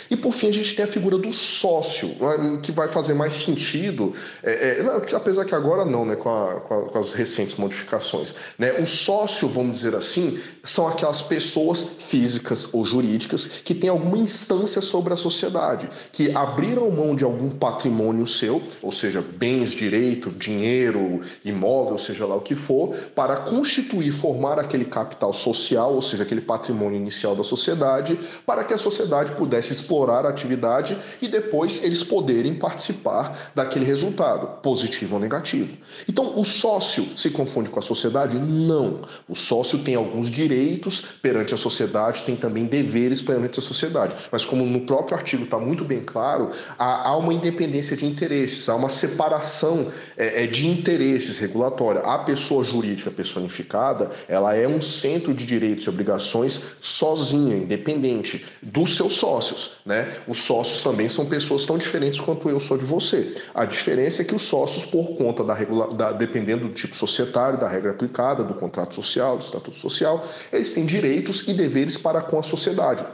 E 0.10 0.16
por 0.16 0.34
fim, 0.34 0.50
a 0.50 0.54
gente 0.54 0.76
tem 0.76 0.86
a 0.86 0.88
figura 0.88 1.18
do 1.18 1.32
sócio, 1.32 2.16
né, 2.20 2.60
que 2.64 2.72
vai 2.72 2.88
fazer 2.88 3.14
mais 3.14 3.34
sentido, 3.34 4.14
é, 4.42 4.77
é, 4.78 5.16
apesar 5.16 5.46
que 5.46 5.56
agora 5.56 5.86
não, 5.86 6.06
né, 6.06 6.16
com, 6.16 6.30
a, 6.30 6.60
com, 6.62 6.74
a, 6.74 6.90
com, 6.90 7.00
as 7.00 7.14
recentes 7.14 7.56
modificações. 7.56 8.34
Né? 8.58 8.74
O 8.80 8.86
sócio, 8.86 9.48
vamos 9.48 9.76
dizer 9.78 9.96
assim, 9.96 10.40
são 10.64 10.88
aquelas 10.88 11.22
pessoas 11.22 11.84
físicas 11.84 12.74
ou 12.74 12.86
jurídicas 12.86 13.46
que 13.46 13.74
têm 13.74 13.90
alguma 13.90 14.18
instância 14.18 14.82
sobre 14.82 15.14
a 15.14 15.18
sociedade, 15.18 15.90
que 16.12 16.32
abriram 16.36 16.90
mão 16.92 17.16
de 17.16 17.24
algum 17.24 17.50
patrimônio 17.50 18.26
seu, 18.26 18.62
ou 18.82 18.92
seja, 18.92 19.22
bens, 19.22 19.72
direito, 19.72 20.32
dinheiro, 20.32 21.22
imóvel, 21.44 21.98
seja 21.98 22.26
lá 22.26 22.36
o 22.36 22.42
que 22.42 22.56
for, 22.56 22.96
para 23.16 23.36
constituir, 23.38 24.12
formar 24.12 24.60
aquele 24.60 24.86
capital 24.86 25.34
social, 25.34 25.94
ou 25.94 26.02
seja, 26.02 26.24
aquele 26.24 26.42
patrimônio 26.42 26.98
inicial 26.98 27.36
da 27.36 27.44
sociedade, 27.44 28.20
para 28.46 28.64
que 28.64 28.74
a 28.74 28.78
sociedade 28.78 29.34
pudesse 29.34 29.72
explorar 29.72 30.26
a 30.26 30.30
atividade 30.30 30.98
e 31.22 31.28
depois 31.28 31.84
eles 31.84 32.04
poderem 32.04 32.56
participar 32.56 33.52
daquele 33.54 33.86
resultado, 33.86 34.62
positivo 34.68 35.16
ou 35.16 35.22
negativo. 35.22 35.78
Então, 36.10 36.38
o 36.38 36.44
sócio 36.44 37.08
se 37.16 37.30
confunde 37.30 37.70
com 37.70 37.80
a 37.80 37.82
sociedade? 37.82 38.38
Não. 38.38 39.08
O 39.26 39.34
sócio 39.34 39.80
tem 39.80 39.96
alguns 39.96 40.30
direitos 40.30 41.00
perante 41.22 41.54
a 41.54 41.58
sociedade, 41.58 42.24
tem 42.24 42.36
também 42.36 42.66
deveres 42.66 43.22
perante 43.22 43.60
a 43.60 43.62
sociedade. 43.62 44.14
Mas, 44.30 44.44
como 44.44 44.66
no 44.66 44.82
próprio 44.82 45.18
artigo 45.18 45.46
está 45.46 45.58
muito 45.58 45.86
bem 45.86 46.02
claro, 46.02 46.52
há, 46.78 47.16
uma 47.16 47.34
independência 47.34 47.96
de 47.96 48.06
interesses, 48.06 48.68
há 48.68 48.76
uma 48.76 48.90
separação 48.90 49.88
é, 50.18 50.44
é, 50.44 50.48
de 50.48 50.68
interesses 50.68 51.38
regulatória. 51.38 52.02
A 52.02 52.18
pessoa 52.20 52.62
jurídica 52.62 53.10
personificada, 53.10 54.12
ela 54.28 54.54
é 54.54 54.68
um 54.68 54.82
centro 54.82 55.34
de 55.34 55.46
direitos 55.46 55.86
e 55.86 55.90
obrigações 55.90 56.62
sozinha, 56.82 57.56
independente 57.56 58.46
dos 58.62 58.98
seus 58.98 59.14
sócios. 59.14 59.80
Né? 59.86 60.14
Os 60.28 60.40
sócios 60.40 60.82
também 60.82 61.08
são 61.08 61.26
pessoas 61.26 61.66
tão 61.66 61.78
diferentes 61.78 62.20
quanto 62.20 62.50
eu 62.50 62.60
sou 62.60 62.78
de 62.78 62.84
você. 62.84 63.34
A 63.56 63.64
diferença 63.64 64.22
é 64.22 64.26
que 64.26 64.36
os 64.36 64.42
sócios, 64.58 64.86
por 64.86 65.16
conta 65.16 65.44
da, 65.44 65.54
regula... 65.54 65.88
da 65.90 66.12
dependendo 66.12 66.68
do 66.68 66.74
tipo 66.74 66.96
societário, 66.96 67.60
da 67.60 67.68
regra 67.68 67.92
aplicada, 67.92 68.44
do 68.44 68.56
contrato 68.56 68.96
social, 68.96 69.38
do 69.38 69.44
estatuto 69.44 69.78
social, 69.78 70.26
eles 70.52 70.74
têm 70.74 70.86
direitos 70.86 71.48
e 71.48 71.54
deveres 71.54 71.98
para 71.98 72.22
com 72.22 72.40
a 72.40 72.44
sociedade. 72.44 73.06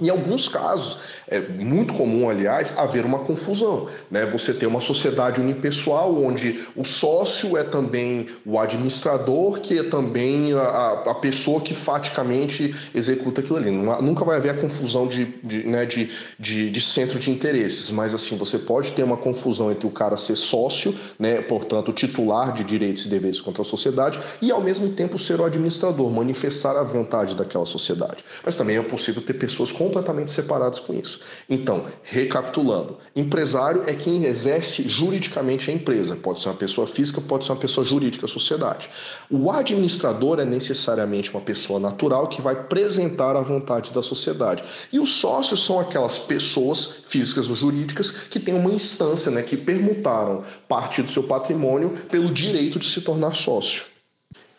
Em 0.00 0.08
alguns 0.08 0.48
casos, 0.48 0.98
é 1.28 1.40
muito 1.40 1.94
comum, 1.94 2.28
aliás, 2.28 2.76
haver 2.76 3.04
uma 3.04 3.20
confusão. 3.20 3.88
Né? 4.10 4.24
Você 4.26 4.54
tem 4.54 4.68
uma 4.68 4.80
sociedade 4.80 5.40
unipessoal 5.40 6.22
onde 6.22 6.60
o 6.74 6.84
sócio 6.84 7.56
é 7.56 7.62
também 7.62 8.28
o 8.44 8.58
administrador, 8.58 9.60
que 9.60 9.78
é 9.78 9.82
também 9.82 10.52
a, 10.54 11.02
a 11.06 11.14
pessoa 11.14 11.60
que 11.60 11.74
faticamente 11.74 12.74
executa 12.94 13.40
aquilo 13.40 13.58
ali. 13.58 13.70
Nunca 13.70 14.24
vai 14.24 14.36
haver 14.36 14.50
a 14.50 14.54
confusão 14.54 15.06
de, 15.06 15.26
de, 15.42 15.64
né, 15.64 15.84
de, 15.84 16.10
de, 16.38 16.70
de, 16.70 16.80
centro 16.80 17.18
de 17.18 17.30
interesses, 17.30 17.90
mas 17.90 18.14
assim, 18.14 18.36
você 18.36 18.58
pode 18.58 18.92
ter 18.92 19.02
uma 19.02 19.16
confusão 19.16 19.70
entre 19.70 19.86
o 19.86 19.90
cara 19.90 20.16
ser 20.16 20.36
sócio, 20.36 20.94
né, 21.18 21.42
portanto, 21.42 21.92
titular 21.92 22.52
de 22.52 22.64
direitos 22.64 23.04
e 23.04 23.08
deveres 23.08 23.40
contra 23.40 23.62
a 23.62 23.64
sociedade, 23.64 24.18
e 24.40 24.50
ao 24.50 24.60
mesmo 24.60 24.90
tempo 24.90 25.18
ser 25.18 25.40
o 25.40 25.44
administrador, 25.44 26.10
manifestar 26.10 26.76
a 26.76 26.82
vontade 26.82 27.36
daquela 27.36 27.66
sociedade. 27.66 28.24
Mas 28.44 28.56
também 28.56 28.76
é 28.76 28.82
possível 28.82 29.22
ter 29.22 29.34
pessoas 29.34 29.70
com 29.70 29.89
completamente 29.90 30.30
separados 30.30 30.78
com 30.78 30.94
isso. 30.94 31.20
Então, 31.48 31.86
recapitulando, 32.02 32.98
empresário 33.14 33.82
é 33.86 33.92
quem 33.92 34.24
exerce 34.24 34.88
juridicamente 34.88 35.70
a 35.70 35.74
empresa. 35.74 36.14
Pode 36.14 36.40
ser 36.40 36.48
uma 36.48 36.54
pessoa 36.54 36.86
física, 36.86 37.20
pode 37.20 37.44
ser 37.44 37.52
uma 37.52 37.58
pessoa 37.58 37.84
jurídica, 37.84 38.26
sociedade. 38.26 38.88
O 39.28 39.50
administrador 39.50 40.38
é 40.38 40.44
necessariamente 40.44 41.30
uma 41.30 41.40
pessoa 41.40 41.80
natural 41.80 42.28
que 42.28 42.40
vai 42.40 42.54
apresentar 42.54 43.34
a 43.36 43.40
vontade 43.40 43.92
da 43.92 44.02
sociedade. 44.02 44.62
E 44.92 45.00
os 45.00 45.10
sócios 45.10 45.64
são 45.64 45.80
aquelas 45.80 46.18
pessoas 46.18 47.00
físicas 47.04 47.50
ou 47.50 47.56
jurídicas 47.56 48.12
que 48.12 48.38
têm 48.38 48.54
uma 48.54 48.70
instância, 48.70 49.30
né, 49.30 49.42
que 49.42 49.56
permutaram 49.56 50.44
parte 50.68 51.02
do 51.02 51.10
seu 51.10 51.24
patrimônio 51.24 51.90
pelo 52.10 52.32
direito 52.32 52.78
de 52.78 52.86
se 52.86 53.00
tornar 53.00 53.34
sócio. 53.34 53.89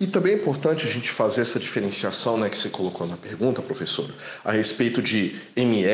E 0.01 0.07
também 0.07 0.33
é 0.33 0.35
importante 0.35 0.87
a 0.87 0.89
gente 0.89 1.11
fazer 1.11 1.41
essa 1.41 1.59
diferenciação 1.59 2.35
né, 2.35 2.49
que 2.49 2.57
você 2.57 2.69
colocou 2.69 3.05
na 3.05 3.15
pergunta, 3.15 3.61
professor, 3.61 4.09
a 4.43 4.51
respeito 4.51 4.99
de 4.99 5.35
ME, 5.55 5.85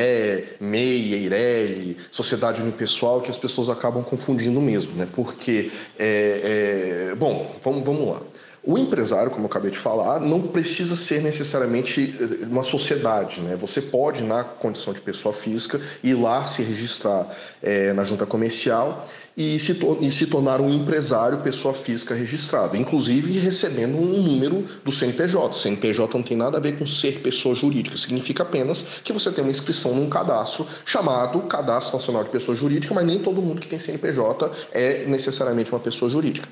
MEI, 0.58 1.12
EIRELI, 1.12 1.98
sociedade 2.10 2.62
unipessoal, 2.62 3.20
que 3.20 3.28
as 3.28 3.36
pessoas 3.36 3.68
acabam 3.68 4.02
confundindo 4.02 4.62
mesmo, 4.62 4.94
né? 4.94 5.06
Porque, 5.12 5.70
é, 5.98 7.10
é... 7.10 7.14
bom, 7.16 7.54
vamos, 7.62 7.84
vamos 7.84 8.08
lá. 8.08 8.22
O 8.68 8.76
empresário, 8.76 9.30
como 9.30 9.44
eu 9.44 9.46
acabei 9.46 9.70
de 9.70 9.78
falar, 9.78 10.20
não 10.20 10.42
precisa 10.42 10.94
ser 10.94 11.22
necessariamente 11.22 12.14
eh, 12.20 12.44
uma 12.44 12.62
sociedade. 12.62 13.40
Né? 13.40 13.56
Você 13.56 13.80
pode, 13.80 14.22
na 14.22 14.44
condição 14.44 14.92
de 14.92 15.00
pessoa 15.00 15.32
física, 15.32 15.80
ir 16.02 16.12
lá 16.12 16.44
se 16.44 16.60
registrar 16.62 17.34
é, 17.62 17.94
na 17.94 18.04
junta 18.04 18.26
comercial 18.26 19.06
e 19.34 19.58
se, 19.58 19.74
e 20.02 20.12
se 20.12 20.26
tornar 20.26 20.60
um 20.60 20.68
empresário, 20.68 21.38
pessoa 21.38 21.72
física 21.72 22.14
registrada, 22.14 22.76
inclusive 22.76 23.38
recebendo 23.38 23.96
um 23.96 24.22
número 24.22 24.66
do 24.84 24.92
CNPJ. 24.92 25.56
CNPJ 25.56 26.18
não 26.18 26.22
tem 26.22 26.36
nada 26.36 26.58
a 26.58 26.60
ver 26.60 26.76
com 26.78 26.84
ser 26.84 27.20
pessoa 27.20 27.54
jurídica, 27.54 27.96
significa 27.96 28.42
apenas 28.42 28.82
que 29.02 29.14
você 29.14 29.32
tem 29.32 29.42
uma 29.42 29.50
inscrição 29.50 29.94
num 29.94 30.10
cadastro 30.10 30.66
chamado 30.84 31.40
Cadastro 31.44 31.94
Nacional 31.94 32.22
de 32.22 32.28
Pessoa 32.28 32.54
Jurídica, 32.54 32.92
mas 32.92 33.06
nem 33.06 33.18
todo 33.18 33.40
mundo 33.40 33.62
que 33.62 33.68
tem 33.68 33.78
CNPJ 33.78 34.52
é 34.72 35.06
necessariamente 35.06 35.72
uma 35.72 35.80
pessoa 35.80 36.10
jurídica. 36.10 36.46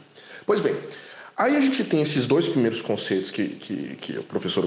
Pois 0.47 0.61
bem, 0.61 0.77
Aí 1.39 1.55
a 1.55 1.61
gente 1.61 1.85
tem 1.85 2.01
esses 2.01 2.25
dois 2.25 2.49
primeiros 2.49 2.81
conceitos 2.81 3.31
que, 3.31 3.47
que, 3.47 3.97
que 4.01 4.15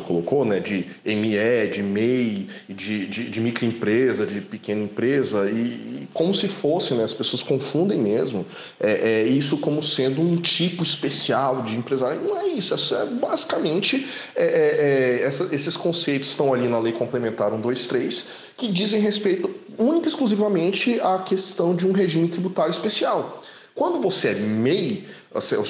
colocou, 0.05 0.45
né, 0.45 0.59
de 0.59 0.85
ME, 1.03 1.67
de 1.71 1.81
MEI, 1.81 2.47
de, 2.69 3.07
de, 3.07 3.23
de 3.27 3.41
microempresa, 3.41 4.23
de 4.23 4.39
pequena 4.39 4.83
empresa, 4.83 5.49
e, 5.49 6.03
e, 6.03 6.09
como 6.13 6.31
se 6.31 6.47
fosse, 6.47 6.93
né, 6.93 7.03
as 7.03 7.13
pessoas 7.13 7.41
confundem 7.41 7.97
mesmo 7.97 8.45
é, 8.79 8.91
é, 8.91 9.23
isso 9.23 9.57
como 9.57 9.81
sendo 9.81 10.21
um 10.21 10.39
tipo 10.39 10.83
especial 10.83 11.63
de 11.63 11.75
empresário. 11.75 12.21
Não 12.21 12.37
é 12.37 12.47
isso, 12.49 12.75
é 12.93 13.05
basicamente 13.07 14.07
é, 14.35 14.43
é, 14.43 15.21
é, 15.21 15.23
essa, 15.23 15.49
esses 15.51 15.75
conceitos 15.75 16.27
estão 16.27 16.53
ali 16.53 16.67
na 16.67 16.77
Lei 16.77 16.93
Complementar 16.93 17.49
123, 17.49 18.27
que 18.55 18.71
dizem 18.71 19.01
respeito 19.01 19.49
única 19.75 20.05
e 20.05 20.09
exclusivamente 20.09 20.99
à 21.01 21.17
questão 21.17 21.75
de 21.75 21.87
um 21.87 21.93
regime 21.93 22.27
tributário 22.27 22.69
especial. 22.69 23.41
Quando 23.79 24.01
você 24.01 24.31
é 24.31 24.35
MEI, 24.35 25.07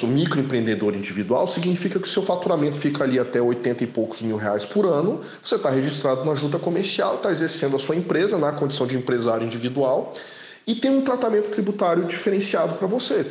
o 0.02 0.06
microempreendedor 0.08 0.96
individual, 0.96 1.46
significa 1.46 1.96
que 1.96 2.08
o 2.08 2.10
seu 2.10 2.24
faturamento 2.24 2.76
fica 2.76 3.04
ali 3.04 3.20
até 3.20 3.40
80 3.40 3.84
e 3.84 3.86
poucos 3.86 4.20
mil 4.20 4.36
reais 4.36 4.64
por 4.64 4.84
ano, 4.84 5.20
você 5.40 5.54
está 5.54 5.70
registrado 5.70 6.24
na 6.24 6.34
junta 6.34 6.58
comercial, 6.58 7.14
está 7.14 7.30
exercendo 7.30 7.76
a 7.76 7.78
sua 7.78 7.94
empresa 7.94 8.36
na 8.36 8.50
condição 8.50 8.84
de 8.84 8.96
empresário 8.96 9.46
individual 9.46 10.12
e 10.66 10.74
tem 10.74 10.90
um 10.90 11.02
tratamento 11.02 11.52
tributário 11.52 12.04
diferenciado 12.04 12.74
para 12.74 12.88
você. 12.88 13.24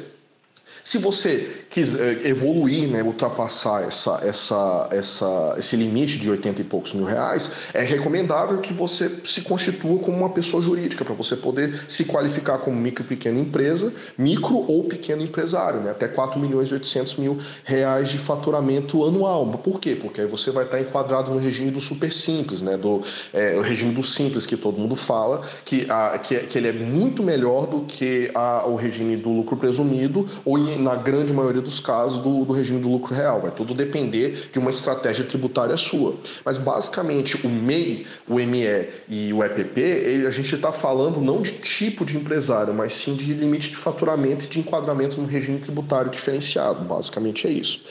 Se 0.81 0.97
você 0.97 1.65
quiser 1.69 2.25
evoluir, 2.25 2.89
né, 2.89 3.03
ultrapassar 3.03 3.83
essa, 3.83 4.19
essa, 4.23 4.89
essa, 4.91 5.55
esse 5.57 5.75
limite 5.75 6.17
de 6.17 6.29
80 6.29 6.61
e 6.61 6.63
poucos 6.63 6.93
mil 6.93 7.05
reais, 7.05 7.51
é 7.73 7.83
recomendável 7.83 8.59
que 8.59 8.73
você 8.73 9.09
se 9.23 9.41
constitua 9.41 9.99
como 9.99 10.17
uma 10.17 10.29
pessoa 10.29 10.63
jurídica, 10.63 11.03
para 11.03 11.13
você 11.13 11.35
poder 11.35 11.83
se 11.87 12.05
qualificar 12.05 12.59
como 12.59 12.79
micro 12.79 13.03
pequena 13.03 13.39
empresa, 13.39 13.93
micro 14.17 14.65
ou 14.67 14.85
pequeno 14.85 15.21
empresário, 15.21 15.81
né, 15.81 15.91
até 15.91 16.07
4 16.07 16.39
milhões 16.39 16.69
e 16.69 16.73
800 16.73 17.15
mil 17.17 17.37
reais 17.63 18.09
de 18.09 18.17
faturamento 18.17 19.05
anual. 19.05 19.47
Por 19.59 19.79
quê? 19.79 19.95
Porque 19.95 20.21
aí 20.21 20.27
você 20.27 20.51
vai 20.51 20.65
estar 20.65 20.79
enquadrado 20.79 21.31
no 21.31 21.37
regime 21.37 21.71
do 21.71 21.81
super 21.81 22.11
simples, 22.13 22.61
né, 22.61 22.77
do 22.77 23.01
é, 23.33 23.57
o 23.57 23.61
regime 23.61 23.93
do 23.93 24.03
simples 24.03 24.45
que 24.45 24.55
todo 24.55 24.77
mundo 24.77 24.95
fala, 24.95 25.41
que, 25.65 25.85
a, 25.89 26.17
que, 26.17 26.37
que 26.37 26.57
ele 26.57 26.67
é 26.67 26.73
muito 26.73 27.23
melhor 27.23 27.67
do 27.67 27.81
que 27.81 28.31
a, 28.33 28.65
o 28.67 28.75
regime 28.75 29.17
do 29.17 29.29
lucro 29.29 29.57
presumido 29.57 30.27
ou 30.45 30.57
na 30.77 30.95
grande 30.95 31.33
maioria 31.33 31.61
dos 31.61 31.79
casos, 31.79 32.19
do, 32.19 32.45
do 32.45 32.53
regime 32.53 32.79
do 32.79 32.89
lucro 32.89 33.13
real. 33.13 33.41
Vai 33.41 33.51
tudo 33.51 33.73
depender 33.73 34.49
de 34.51 34.59
uma 34.59 34.69
estratégia 34.69 35.25
tributária 35.25 35.75
sua. 35.77 36.15
Mas, 36.43 36.57
basicamente, 36.57 37.45
o 37.45 37.49
MEI, 37.49 38.05
o 38.27 38.35
ME 38.35 38.89
e 39.07 39.33
o 39.33 39.43
EPP, 39.43 40.25
a 40.27 40.31
gente 40.31 40.53
está 40.53 40.71
falando 40.71 41.19
não 41.21 41.41
de 41.41 41.53
tipo 41.59 42.05
de 42.05 42.17
empresário, 42.17 42.73
mas 42.73 42.93
sim 42.93 43.15
de 43.15 43.33
limite 43.33 43.69
de 43.69 43.75
faturamento 43.75 44.45
e 44.45 44.47
de 44.47 44.59
enquadramento 44.59 45.19
no 45.19 45.27
regime 45.27 45.59
tributário 45.59 46.11
diferenciado. 46.11 46.83
Basicamente 46.83 47.47
é 47.47 47.51
isso. 47.51 47.81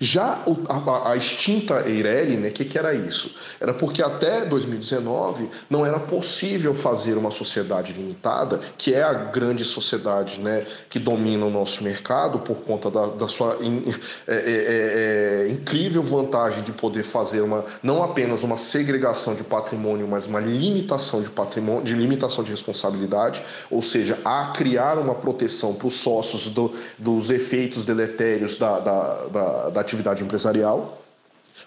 Já 0.00 0.44
a, 0.68 1.12
a 1.12 1.16
extinta 1.16 1.88
Eireli, 1.88 2.36
né, 2.36 2.48
o 2.48 2.52
que, 2.52 2.64
que 2.64 2.78
era 2.78 2.94
isso? 2.94 3.34
Era 3.60 3.72
porque 3.72 4.02
até 4.02 4.44
2019 4.44 5.48
não 5.70 5.84
era 5.84 5.98
possível 5.98 6.74
fazer 6.74 7.16
uma 7.16 7.30
sociedade 7.30 7.92
limitada, 7.92 8.60
que 8.76 8.94
é 8.94 9.02
a 9.02 9.12
grande 9.12 9.64
sociedade 9.64 10.40
né, 10.40 10.64
que 10.88 10.98
domina 10.98 11.46
o 11.46 11.50
nosso 11.50 11.82
mercado, 11.82 12.25
mercado 12.26 12.40
por 12.40 12.56
conta 12.56 12.90
da, 12.90 13.06
da 13.06 13.28
sua 13.28 13.58
in, 13.60 13.82
é, 14.26 14.34
é, 14.34 14.36
é, 14.36 15.46
é, 15.46 15.48
incrível 15.48 16.02
vantagem 16.02 16.62
de 16.62 16.72
poder 16.72 17.02
fazer 17.02 17.40
uma 17.40 17.64
não 17.82 18.02
apenas 18.02 18.42
uma 18.42 18.56
segregação 18.56 19.34
de 19.34 19.44
patrimônio, 19.44 20.06
mas 20.08 20.26
uma 20.26 20.40
limitação 20.40 21.22
de 21.22 21.30
patrimônio, 21.30 21.84
de 21.84 21.94
limitação 21.94 22.42
de 22.44 22.50
responsabilidade, 22.50 23.42
ou 23.70 23.80
seja, 23.80 24.18
a 24.24 24.52
criar 24.54 24.98
uma 24.98 25.14
proteção 25.14 25.74
para 25.74 25.86
os 25.86 25.94
sócios 25.94 26.48
do, 26.48 26.72
dos 26.98 27.30
efeitos 27.30 27.84
deletérios 27.84 28.56
da, 28.56 28.80
da, 28.80 29.14
da, 29.26 29.70
da 29.70 29.80
atividade 29.80 30.22
empresarial. 30.22 31.05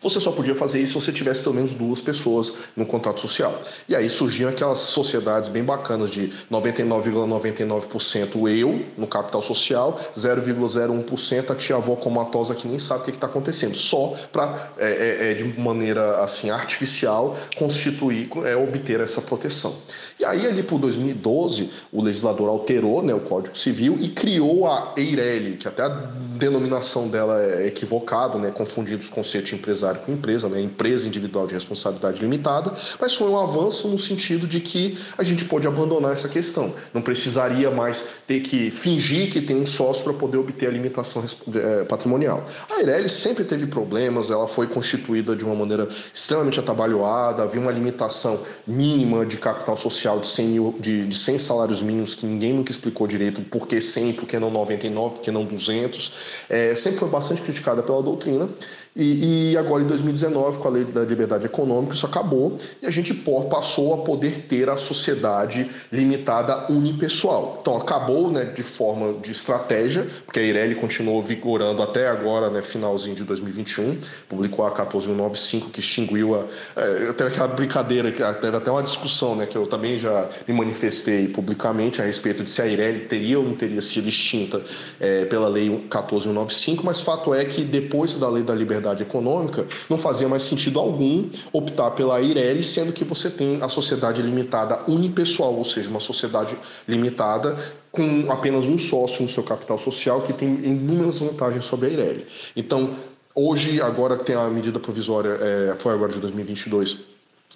Você 0.02 0.20
só 0.20 0.32
podia 0.32 0.56
fazer 0.56 0.80
isso 0.80 1.00
se 1.00 1.06
você 1.06 1.12
tivesse 1.12 1.42
pelo 1.42 1.56
menos 1.56 1.74
duas 1.74 2.00
pessoas 2.00 2.54
no 2.76 2.86
contrato 2.86 3.20
social. 3.20 3.62
E 3.88 3.96
aí 3.96 4.10
surgiam 4.10 4.50
aquelas 4.50 4.80
sociedades 4.80 5.50
bem 5.50 5.64
bacanas 5.64 6.10
de 6.10 6.32
99,99% 6.50 8.30
,99 8.30 8.60
eu 8.60 8.86
no 8.98 9.08
capital 9.08 9.42
social, 9.42 10.00
0,01% 10.16 11.52
a 11.52 11.56
tia-avó 11.56 11.96
comatosa 11.96 12.56
que 12.56 12.68
nem 12.68 12.80
sabe 12.80 13.02
o 13.02 13.04
que 13.06 13.12
está 13.12 13.28
acontecendo, 13.28 13.76
só 13.76 14.16
para, 14.32 14.72
é, 14.78 14.88
é, 14.88 15.32
é, 15.32 15.34
de 15.34 15.44
maneira 15.60 16.22
assim 16.22 16.50
artificial, 16.50 17.38
constituir, 17.58 18.30
é, 18.46 18.56
obter 18.56 19.00
essa 19.02 19.22
proteção. 19.22 19.76
E 20.20 20.26
aí, 20.26 20.46
ali 20.46 20.64
por 20.64 20.80
2012, 20.80 21.70
o 21.92 22.02
legislador 22.02 22.50
alterou 22.50 23.02
né, 23.02 23.14
o 23.14 23.22
Código 23.22 23.58
Civil 23.58 23.98
e 24.00 24.10
criou 24.10 24.68
a 24.68 24.94
EIRELI, 24.98 25.58
que 25.58 25.68
até 25.68 25.84
a 25.84 25.90
denominação 25.90 27.08
dela 27.08 27.42
é 27.42 27.68
equivocada, 27.68 28.38
né, 28.38 28.52
confundindo 28.52 29.00
os 29.00 29.10
conceitos 29.10 29.50
de 29.50 29.56
empresário 29.56 29.89
com 29.98 30.12
empresa, 30.14 30.48
né, 30.48 30.62
empresa 30.62 31.08
individual 31.08 31.48
de 31.48 31.54
responsabilidade 31.54 32.22
limitada, 32.22 32.74
mas 33.00 33.16
foi 33.16 33.28
um 33.28 33.38
avanço 33.38 33.88
no 33.88 33.98
sentido 33.98 34.48
de 34.48 34.60
que 34.60 34.98
a 35.18 35.24
gente 35.24 35.46
pode 35.46 35.68
abandonar 35.68 36.14
essa 36.14 36.30
questão. 36.30 36.74
Não 36.94 37.02
precisaria 37.02 37.72
mais 37.72 38.06
ter 38.28 38.42
que 38.42 38.70
fingir 38.72 39.32
que 39.32 39.42
tem 39.42 39.56
um 39.58 39.66
sócio 39.66 40.04
para 40.04 40.14
poder 40.14 40.38
obter 40.38 40.68
a 40.68 40.72
limitação 40.72 41.24
é, 41.56 41.84
patrimonial. 41.84 42.48
A 42.70 42.80
EIRELI 42.80 43.10
sempre 43.10 43.44
teve 43.44 43.68
problemas, 43.68 44.30
ela 44.30 44.48
foi 44.48 44.68
constituída 44.68 45.36
de 45.36 45.44
uma 45.44 45.56
maneira 45.56 45.90
extremamente 46.14 46.60
atabalhoada, 46.60 47.44
havia 47.44 47.60
uma 47.60 47.72
limitação 47.72 48.40
mínima 48.68 49.26
de 49.26 49.38
capital 49.38 49.76
social 49.76 50.20
de 50.20 50.28
100, 50.28 50.48
mil, 50.48 50.76
de, 50.80 51.08
de 51.08 51.18
100 51.18 51.40
salários 51.40 51.82
mínimos 51.82 52.16
que 52.16 52.26
ninguém 52.26 52.54
nunca 52.54 52.72
explicou 52.72 53.08
direito 53.08 53.42
por 53.42 53.68
que 53.68 53.82
100, 53.82 54.14
por 54.14 54.28
que 54.28 54.38
não 54.40 54.52
99, 54.52 55.16
por 55.16 55.22
que 55.22 55.32
não 55.32 55.46
200. 55.46 56.14
É, 56.50 56.76
sempre 56.76 57.00
foi 57.00 57.10
bastante 57.10 57.42
criticada 57.42 57.82
pela 57.82 58.02
doutrina. 58.02 58.50
E, 58.96 59.52
e, 59.52 59.58
agora, 59.58 59.84
em 59.84 59.88
2019, 59.88 60.60
com 60.60 60.68
a 60.68 60.72
lei 60.72 60.84
da 60.84 61.02
liberdade 61.06 61.46
econômica, 61.46 61.94
isso 61.94 62.06
acabou 62.06 62.58
e 62.82 62.88
a 62.88 62.90
gente 62.90 63.14
passou 63.14 63.94
a 63.94 63.98
poder 64.00 64.46
ter 64.48 64.70
a 64.70 64.78
sociedade 64.78 65.70
limitada 65.92 66.72
unipessoal. 66.72 67.60
Então, 67.62 67.78
acabou 67.78 68.32
né, 68.32 68.46
de 68.46 68.64
forma 68.64 69.14
de 69.22 69.32
estratégia, 69.32 70.08
porque 70.26 70.40
a 70.40 70.42
Eireli 70.42 70.76
continuou 70.76 71.22
vigorando 71.22 71.82
até 71.84 72.08
agora, 72.08 72.50
né, 72.50 72.62
finalzinho 72.62 73.16
de 73.16 73.24
2021, 73.24 74.00
publicou 74.28 74.66
a 74.66 74.72
14195, 74.72 75.70
que 75.70 75.80
extinguiu 75.80 76.36
a. 76.36 76.46
É, 76.76 77.14
teve 77.14 77.30
aquela 77.30 77.48
brincadeira, 77.48 78.12
teve 78.34 78.58
até 78.58 78.72
uma 78.72 78.84
discussão, 78.84 79.36
né, 79.36 79.46
que 79.46 79.56
eu 79.56 79.68
também 79.68 79.98
já 79.98 80.30
me 80.48 80.54
manifestei 80.54 81.28
publicamente 81.28 82.02
a 82.02 82.06
respeito 82.06 82.44
de 82.44 82.50
se 82.50 82.62
a 82.62 82.68
Eireli 82.68 83.02
teria 83.02 83.40
ou 83.40 83.46
não 83.46 83.56
teria 83.56 83.82
sido 83.82 84.10
extinta 84.10 84.62
é, 85.00 85.26
pela 85.26 85.48
lei 85.48 85.70
14195, 85.90 86.86
mas 86.86 87.00
fato 87.00 87.34
é 87.34 87.46
que 87.46 87.64
depois 87.64 88.16
da 88.16 88.30
lei 88.30 88.44
da 88.44 88.56
liberdade 88.56 88.89
atividade 88.90 89.04
econômica, 89.04 89.68
não 89.90 89.98
fazia 89.98 90.28
mais 90.28 90.44
sentido 90.44 90.80
algum 90.80 91.30
optar 91.52 91.92
pela 91.92 92.22
IREL, 92.22 92.62
sendo 92.64 92.92
que 92.92 93.04
você 93.04 93.30
tem 93.30 93.62
a 93.62 93.70
sociedade 93.70 94.22
limitada 94.22 94.82
unipessoal, 94.88 95.56
ou 95.56 95.64
seja, 95.64 95.90
uma 95.90 96.00
sociedade 96.00 96.58
limitada 96.88 97.58
com 97.92 98.32
apenas 98.32 98.66
um 98.66 98.78
sócio 98.78 99.24
no 99.24 99.30
seu 99.30 99.44
capital 99.44 99.78
social, 99.78 100.22
que 100.22 100.34
tem 100.34 100.48
inúmeras 100.48 101.20
vantagens 101.20 101.66
sobre 101.66 101.88
a 101.88 101.90
IREL. 101.90 102.22
Então, 102.56 102.96
hoje, 103.34 103.82
agora 103.82 104.18
tem 104.18 104.36
a 104.36 104.48
medida 104.50 104.80
provisória, 104.80 105.38
é, 105.42 105.76
foi 105.80 105.94
agora 105.94 106.12
de 106.12 106.20
2022, 106.20 107.09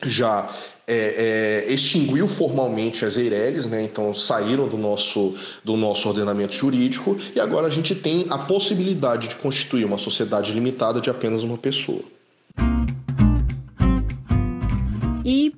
já 0.06 0.50
é, 0.88 1.64
é, 1.68 1.74
extinguiu 1.74 2.28
formalmente 2.28 3.06
as 3.06 3.16
EIRELs, 3.18 3.68
né? 3.68 3.84
então 3.84 4.14
saíram 4.14 4.68
do 4.68 4.78
nosso, 4.78 5.36
do 5.64 5.78
nosso 5.78 6.08
ordenamento 6.08 6.56
jurídico, 6.56 7.18
e 7.36 7.40
agora 7.40 7.68
a 7.68 7.70
gente 7.70 7.96
tem 7.96 8.26
a 8.30 8.38
possibilidade 8.38 9.30
de 9.30 9.36
constituir 9.36 9.86
uma 9.86 9.98
sociedade 9.98 10.52
limitada 10.52 11.00
de 11.00 11.10
apenas 11.10 11.44
uma 11.44 11.58
pessoa. 11.58 12.02
E 15.26 15.54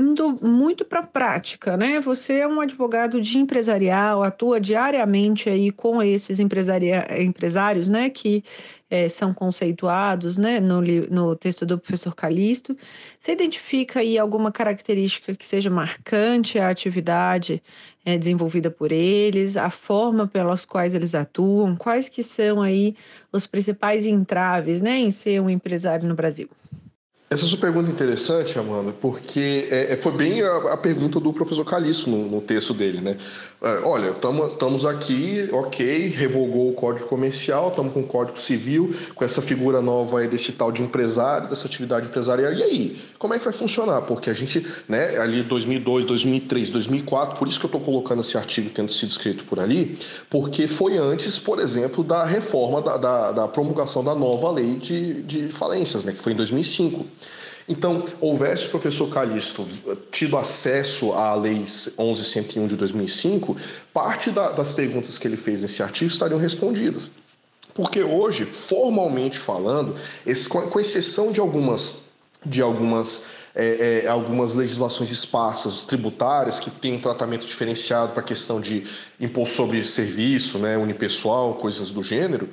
indo 0.00 0.38
muito 0.40 0.84
para 0.84 1.00
a 1.00 1.06
prática, 1.06 1.76
né? 1.76 2.00
Você 2.00 2.38
é 2.38 2.48
um 2.48 2.60
advogado 2.60 3.20
de 3.20 3.38
empresarial, 3.38 4.22
atua 4.22 4.60
diariamente 4.60 5.48
aí 5.48 5.70
com 5.70 6.02
esses 6.02 6.38
empresários, 6.40 7.88
né? 7.88 8.08
Que 8.08 8.42
é, 8.90 9.08
são 9.08 9.32
conceituados 9.32 10.36
né, 10.36 10.58
no, 10.58 10.80
no 10.82 11.36
texto 11.36 11.64
do 11.64 11.78
professor 11.78 12.14
Calixto. 12.14 12.76
Você 13.18 13.32
identifica 13.32 14.00
aí 14.00 14.18
alguma 14.18 14.50
característica 14.50 15.34
que 15.34 15.46
seja 15.46 15.70
marcante 15.70 16.58
à 16.58 16.68
atividade 16.68 17.62
é, 18.04 18.18
desenvolvida 18.18 18.70
por 18.70 18.90
eles, 18.90 19.56
a 19.56 19.70
forma 19.70 20.26
pelas 20.26 20.64
quais 20.64 20.94
eles 20.94 21.14
atuam, 21.14 21.76
quais 21.76 22.08
que 22.08 22.22
são 22.22 22.60
aí 22.62 22.96
os 23.30 23.46
principais 23.46 24.06
entraves 24.06 24.82
né, 24.82 24.98
em 24.98 25.10
ser 25.10 25.40
um 25.40 25.48
empresário 25.48 26.08
no 26.08 26.14
Brasil? 26.14 26.48
Essa 27.32 27.46
sua 27.46 27.58
pergunta 27.58 27.88
é 27.88 27.92
interessante, 27.92 28.58
Amanda, 28.58 28.90
porque 28.90 29.68
é, 29.70 29.92
é, 29.92 29.96
foi 29.96 30.10
bem 30.10 30.42
a, 30.42 30.72
a, 30.72 30.76
pergunta 30.76 31.20
do 31.20 31.32
professor 31.32 31.64
Calixto 31.64 32.10
no, 32.10 32.28
no 32.28 32.40
texto 32.40 32.74
dele, 32.74 33.00
né? 33.00 33.16
É, 33.62 33.82
olha, 33.84 34.10
estamos 34.10 34.84
aqui, 34.84 35.48
ok, 35.52 36.08
revogou 36.08 36.70
o 36.70 36.72
Código 36.72 37.06
Comercial, 37.06 37.68
estamos 37.68 37.92
com 37.92 38.00
o 38.00 38.04
Código 38.04 38.36
Civil, 38.36 38.92
com 39.14 39.24
essa 39.24 39.40
figura 39.40 39.80
nova 39.80 40.18
aí 40.18 40.26
desse 40.26 40.50
tal 40.50 40.72
de 40.72 40.82
empresário, 40.82 41.48
dessa 41.48 41.68
atividade 41.68 42.06
empresarial, 42.06 42.52
e 42.52 42.64
aí? 42.64 43.00
Como 43.16 43.32
é 43.32 43.38
que 43.38 43.44
vai 43.44 43.54
funcionar? 43.54 44.02
Porque 44.02 44.28
a 44.28 44.32
gente, 44.32 44.66
né, 44.88 45.16
ali 45.18 45.44
2002, 45.44 46.06
2003, 46.06 46.70
2004, 46.70 47.38
por 47.38 47.46
isso 47.46 47.60
que 47.60 47.66
eu 47.66 47.68
estou 47.68 47.80
colocando 47.80 48.22
esse 48.22 48.36
artigo 48.36 48.70
tendo 48.70 48.92
sido 48.92 49.10
escrito 49.10 49.44
por 49.44 49.60
ali, 49.60 50.00
porque 50.28 50.66
foi 50.66 50.98
antes, 50.98 51.38
por 51.38 51.60
exemplo, 51.60 52.02
da 52.02 52.24
reforma, 52.24 52.82
da, 52.82 52.96
da, 52.96 53.30
da 53.30 53.46
promulgação 53.46 54.02
da 54.02 54.16
nova 54.16 54.50
lei 54.50 54.74
de, 54.78 55.22
de 55.22 55.48
falências, 55.50 56.02
né, 56.02 56.12
que 56.12 56.20
foi 56.20 56.32
em 56.32 56.36
2005. 56.36 57.19
Então, 57.68 58.04
houvesse 58.20 58.66
o 58.66 58.70
professor 58.70 59.08
Calixto 59.08 59.66
tido 60.10 60.36
acesso 60.36 61.12
à 61.12 61.34
Lei 61.34 61.62
11.101 61.62 62.66
de 62.66 62.76
2005, 62.76 63.56
parte 63.94 64.30
da, 64.30 64.50
das 64.50 64.72
perguntas 64.72 65.16
que 65.16 65.28
ele 65.28 65.36
fez 65.36 65.62
nesse 65.62 65.82
artigo 65.82 66.10
estariam 66.10 66.38
respondidas. 66.38 67.10
Porque 67.72 68.02
hoje, 68.02 68.44
formalmente 68.44 69.38
falando, 69.38 69.94
esse, 70.26 70.48
com 70.48 70.80
exceção 70.80 71.30
de 71.30 71.38
algumas, 71.38 71.94
de 72.44 72.60
algumas 72.60 73.22
é, 73.54 74.02
é, 74.04 74.08
algumas 74.08 74.54
legislações 74.54 75.10
esparsas 75.10 75.82
tributárias 75.82 76.60
que 76.60 76.70
têm 76.70 76.94
um 76.94 77.00
tratamento 77.00 77.44
diferenciado 77.44 78.12
para 78.12 78.20
a 78.20 78.24
questão 78.24 78.60
de 78.60 78.86
imposto 79.20 79.56
sobre 79.56 79.82
serviço, 79.82 80.58
né, 80.58 80.76
unipessoal, 80.76 81.54
coisas 81.54 81.90
do 81.90 82.02
gênero, 82.02 82.48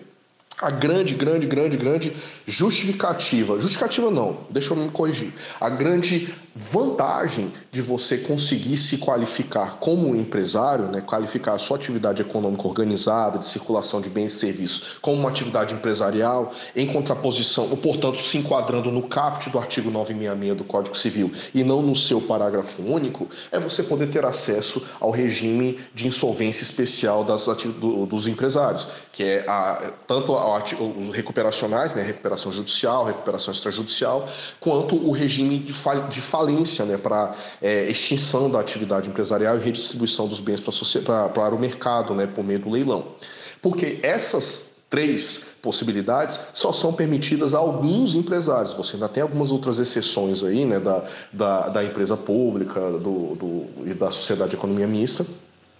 a 0.60 0.72
grande, 0.72 1.14
grande, 1.14 1.46
grande, 1.46 1.78
grande 1.78 2.16
justificativa, 2.46 3.60
justificativa 3.60 4.10
não, 4.10 4.48
deixa 4.50 4.74
eu 4.74 4.78
me 4.78 4.90
corrigir. 4.90 5.34
A 5.60 5.70
grande 5.70 6.34
vantagem 6.58 7.54
de 7.72 7.82
você 7.82 8.18
conseguir 8.18 8.78
se 8.78 8.98
qualificar 8.98 9.78
como 9.80 10.16
empresário, 10.16 10.86
né, 10.86 11.02
qualificar 11.02 11.54
a 11.54 11.60
sua 11.60 11.78
atividade 11.78 12.22
econômica 12.22 12.68
organizada, 12.68 13.38
de 13.38 13.46
circulação 13.46 14.02
de 14.02 14.10
bens 14.10 14.34
e 14.34 14.40
serviços, 14.40 14.98
como 15.02 15.18
uma 15.18 15.30
atividade 15.30 15.74
empresarial, 15.74 16.52
em 16.76 16.88
contraposição, 16.88 17.70
ou 17.70 17.78
portanto 17.78 18.18
se 18.18 18.40
enquadrando 18.40 18.92
no 18.92 19.04
caput 19.04 19.50
do 19.50 19.60
artigo 19.60 19.92
966 19.92 20.58
do 20.58 20.64
Código 20.64 20.98
Civil 20.98 21.32
e 21.54 21.64
não 21.64 21.82
no 21.82 21.96
seu 21.96 22.20
parágrafo 22.20 22.82
único, 22.82 23.30
é 23.52 23.60
você 23.60 23.84
poder 23.84 24.08
ter 24.08 24.26
acesso 24.26 24.84
ao 25.00 25.12
regime 25.12 25.80
de 25.94 26.08
insolvência 26.08 26.64
especial 26.64 27.24
das, 27.24 27.46
do, 27.46 28.06
dos 28.08 28.28
empresários, 28.28 28.88
que 29.12 29.24
é 29.24 29.46
a, 29.48 29.92
tanto 30.08 30.34
a 30.36 30.58
os 30.58 31.10
recuperacionais, 31.10 31.94
né, 31.94 32.02
recuperação 32.02 32.52
judicial, 32.52 33.06
recuperação 33.06 33.54
extrajudicial, 33.54 34.28
quanto 34.60 34.96
o 34.96 35.12
regime 35.12 35.60
de, 35.60 35.74
de 36.10 36.22
falência 36.22 36.47
né, 36.86 36.98
para 36.98 37.36
é, 37.62 37.90
extinção 37.90 38.50
da 38.50 38.60
atividade 38.60 39.08
empresarial 39.10 39.58
e 39.58 39.62
redistribuição 39.62 40.28
dos 40.28 40.40
bens 40.40 40.62
para, 41.04 41.30
para 41.30 41.56
o 41.56 41.60
mercado 41.60 42.14
né, 42.14 42.28
por 42.28 42.44
meio 42.44 42.60
do 42.60 42.70
leilão. 42.70 43.06
Porque 43.62 44.00
essas 44.04 44.76
três 44.90 45.46
possibilidades 45.62 46.40
só 46.54 46.72
são 46.72 46.94
permitidas 46.94 47.54
a 47.54 47.58
alguns 47.58 48.16
empresários. 48.16 48.74
Você 48.74 48.96
ainda 48.96 49.10
tem 49.10 49.22
algumas 49.22 49.52
outras 49.52 49.80
exceções 49.80 50.44
aí, 50.44 50.66
né, 50.66 50.80
da, 50.80 51.04
da, 51.34 51.70
da 51.70 51.84
empresa 51.84 52.16
pública 52.16 52.80
do, 52.92 53.36
do, 53.36 53.66
e 53.86 53.94
da 53.94 54.10
sociedade 54.12 54.52
de 54.52 54.56
economia 54.56 54.88
mista 54.88 55.26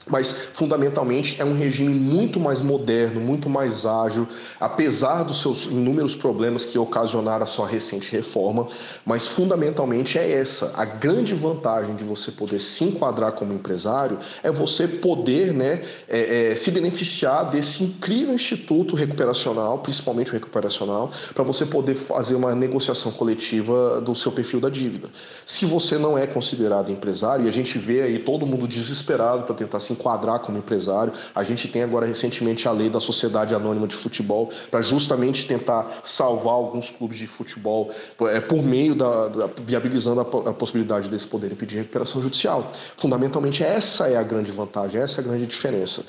mas 0.10 0.32
fundamentalmente 0.54 1.40
é 1.40 1.46
um 1.46 1.56
regime 1.56 1.94
muito 1.94 2.40
mais 2.40 2.62
moderno, 2.62 3.20
muito 3.20 3.50
mais 3.50 3.86
ágil, 3.86 4.28
apesar 4.60 5.24
dos 5.24 5.42
seus 5.42 5.66
inúmeros 5.66 6.16
problemas 6.16 6.66
que 6.66 6.78
ocasionaram 6.78 7.44
a 7.44 7.48
sua 7.48 7.68
recente 7.68 8.12
reforma, 8.12 8.68
mas 9.06 9.28
fundamentalmente 9.28 10.18
é 10.18 10.32
essa. 10.32 10.72
A 10.76 10.86
grande 10.86 11.34
vantagem 11.34 11.96
de 11.96 12.04
você 12.04 12.32
poder 12.32 12.60
se 12.60 12.84
enquadrar 12.84 13.34
como 13.34 13.54
empresário 13.54 14.20
é 14.44 14.52
você 14.52 14.88
poder 14.88 15.54
né, 15.54 15.84
é, 16.08 16.52
é, 16.52 16.56
se 16.56 16.72
beneficiar 16.72 17.50
desse 17.50 17.84
incrível 17.84 18.34
instituto 18.34 18.96
recuperacional, 18.96 19.80
principalmente 19.80 20.32
o 20.32 20.34
recuperacional, 20.34 21.12
para 21.34 21.44
você 21.44 21.66
poder 21.66 21.96
fazer 21.96 22.36
uma 22.36 22.56
negociação 22.56 23.12
coletiva 23.12 24.02
do 24.02 24.16
seu 24.16 24.32
perfil 24.32 24.60
da 24.60 24.70
dívida. 24.70 25.10
Se 25.46 25.66
você 25.66 25.98
não 25.98 26.18
é 26.18 26.26
considerado 26.26 26.92
empresário, 26.92 27.46
e 27.46 27.50
a 27.50 27.52
gente 27.52 27.78
vê 27.78 28.02
aí 28.02 28.20
todo 28.20 28.46
mundo 28.46 28.68
desesperado 28.68 29.44
para 29.44 29.56
tentar 29.56 29.80
se 29.80 29.94
enquadrar 29.98 30.40
como 30.40 30.58
empresário. 30.58 31.12
A 31.34 31.44
gente 31.44 31.68
tem 31.68 31.84
agora 31.84 32.06
recentemente 32.06 32.68
a 32.68 32.72
lei 32.72 32.90
da 32.90 33.00
Sociedade 33.00 33.54
Anônima 33.54 33.88
de 33.88 33.96
Futebol 33.96 34.52
para 34.70 34.82
justamente 34.82 35.46
tentar 35.46 36.00
salvar 36.04 36.54
alguns 36.54 36.90
clubes 36.90 37.18
de 37.18 37.28
futebol 37.28 37.92
é, 38.22 38.40
por 38.40 38.62
meio 38.62 38.96
da, 38.96 39.28
da 39.28 39.50
viabilizando 39.62 40.22
a, 40.22 40.50
a 40.50 40.54
possibilidade 40.54 41.10
deles 41.10 41.26
poderem 41.26 41.58
pedir 41.58 41.78
recuperação 41.78 42.22
judicial. 42.22 42.72
Fundamentalmente 42.96 43.64
essa 43.64 44.08
é 44.08 44.16
a 44.16 44.24
grande 44.24 44.52
vantagem, 44.52 45.02
essa 45.02 45.20
é 45.20 45.24
a 45.24 45.28
grande 45.28 45.46
diferença. 45.48 46.06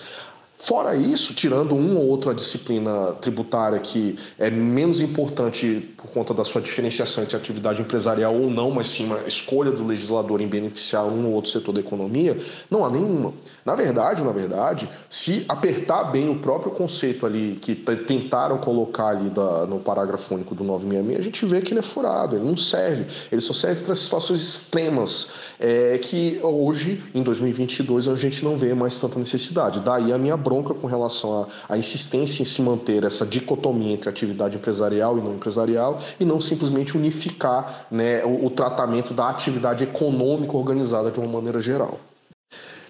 Fora 0.61 0.97
isso, 0.97 1.33
tirando 1.35 1.77
uma 1.77 2.01
ou 2.01 2.09
outra 2.09 2.35
disciplina 2.35 3.14
tributária 3.21 3.79
que 3.79 4.18
é 4.37 4.51
menos 4.51 5.01
importante 5.01 5.88
por 5.97 6.09
conta 6.09 6.35
da 6.35 6.44
sua 6.44 6.61
diferenciação 6.61 7.23
entre 7.23 7.37
atividade 7.37 7.81
empresarial 7.81 8.35
ou 8.35 8.51
não, 8.51 8.68
mas 8.68 8.88
sim 8.88 9.07
uma 9.07 9.21
escolha 9.21 9.71
do 9.71 9.85
legislador 9.85 10.40
em 10.40 10.49
beneficiar 10.49 11.05
um 11.05 11.27
ou 11.27 11.35
outro 11.35 11.53
setor 11.53 11.73
da 11.73 11.81
economia, 11.81 12.37
não 12.68 12.85
há 12.85 12.90
nenhuma. 12.90 13.33
Na 13.64 13.77
verdade, 13.77 14.21
na 14.23 14.33
verdade, 14.33 14.88
se 15.09 15.44
apertar 15.49 16.05
bem 16.05 16.29
o 16.29 16.40
próprio 16.40 16.73
conceito 16.73 17.25
ali 17.25 17.57
que 17.61 17.77
tentaram 17.77 18.59
colocar 18.59 19.11
ali 19.11 19.31
da, 19.31 19.64
no 19.64 19.79
parágrafo 19.79 20.35
único 20.35 20.57
do 20.57 20.64
966, 20.64 21.21
a 21.21 21.23
gente 21.23 21.47
vê 21.47 21.61
que 21.61 21.73
ele 21.73 21.81
é 21.81 21.83
furado, 21.83 22.35
ele 22.35 22.44
não 22.44 22.57
serve. 22.57 23.07
Ele 23.31 23.40
só 23.40 23.53
serve 23.53 23.85
para 23.85 23.94
situações 23.94 24.40
extremas 24.40 25.29
é, 25.61 25.99
que 25.99 26.40
hoje, 26.42 27.01
em 27.14 27.23
2022, 27.23 28.09
a 28.09 28.16
gente 28.16 28.42
não 28.42 28.57
vê 28.57 28.75
mais 28.75 28.99
tanta 28.99 29.21
necessidade. 29.21 29.81
Daí 29.81 30.12
a 30.12 30.18
minha 30.18 30.37
bronca 30.49 30.73
com 30.73 30.87
relação 30.87 31.47
à, 31.69 31.77
insistência 31.77 32.41
em 32.43 32.47
se 32.47 32.63
manter 32.63 33.05
essa 33.05 33.27
dicotomia 33.27 33.93
entre 33.93 34.09
atividade 34.09 34.57
empresarial 34.57 35.19
e 35.19 35.21
não 35.21 35.35
empresarial 35.35 36.01
e 36.19 36.25
não 36.25 36.41
simplesmente 36.41 36.97
unificar 36.97 37.87
né, 37.91 38.25
o, 38.25 38.47
o 38.47 38.51
tratamento 38.51 39.13
da 39.13 39.29
atividade 39.29 39.85
econômica 39.85 40.57
organizada 40.57 41.11
de 41.11 41.21
uma 41.21 41.29
maneira 41.29 41.61
geral. 41.61 42.01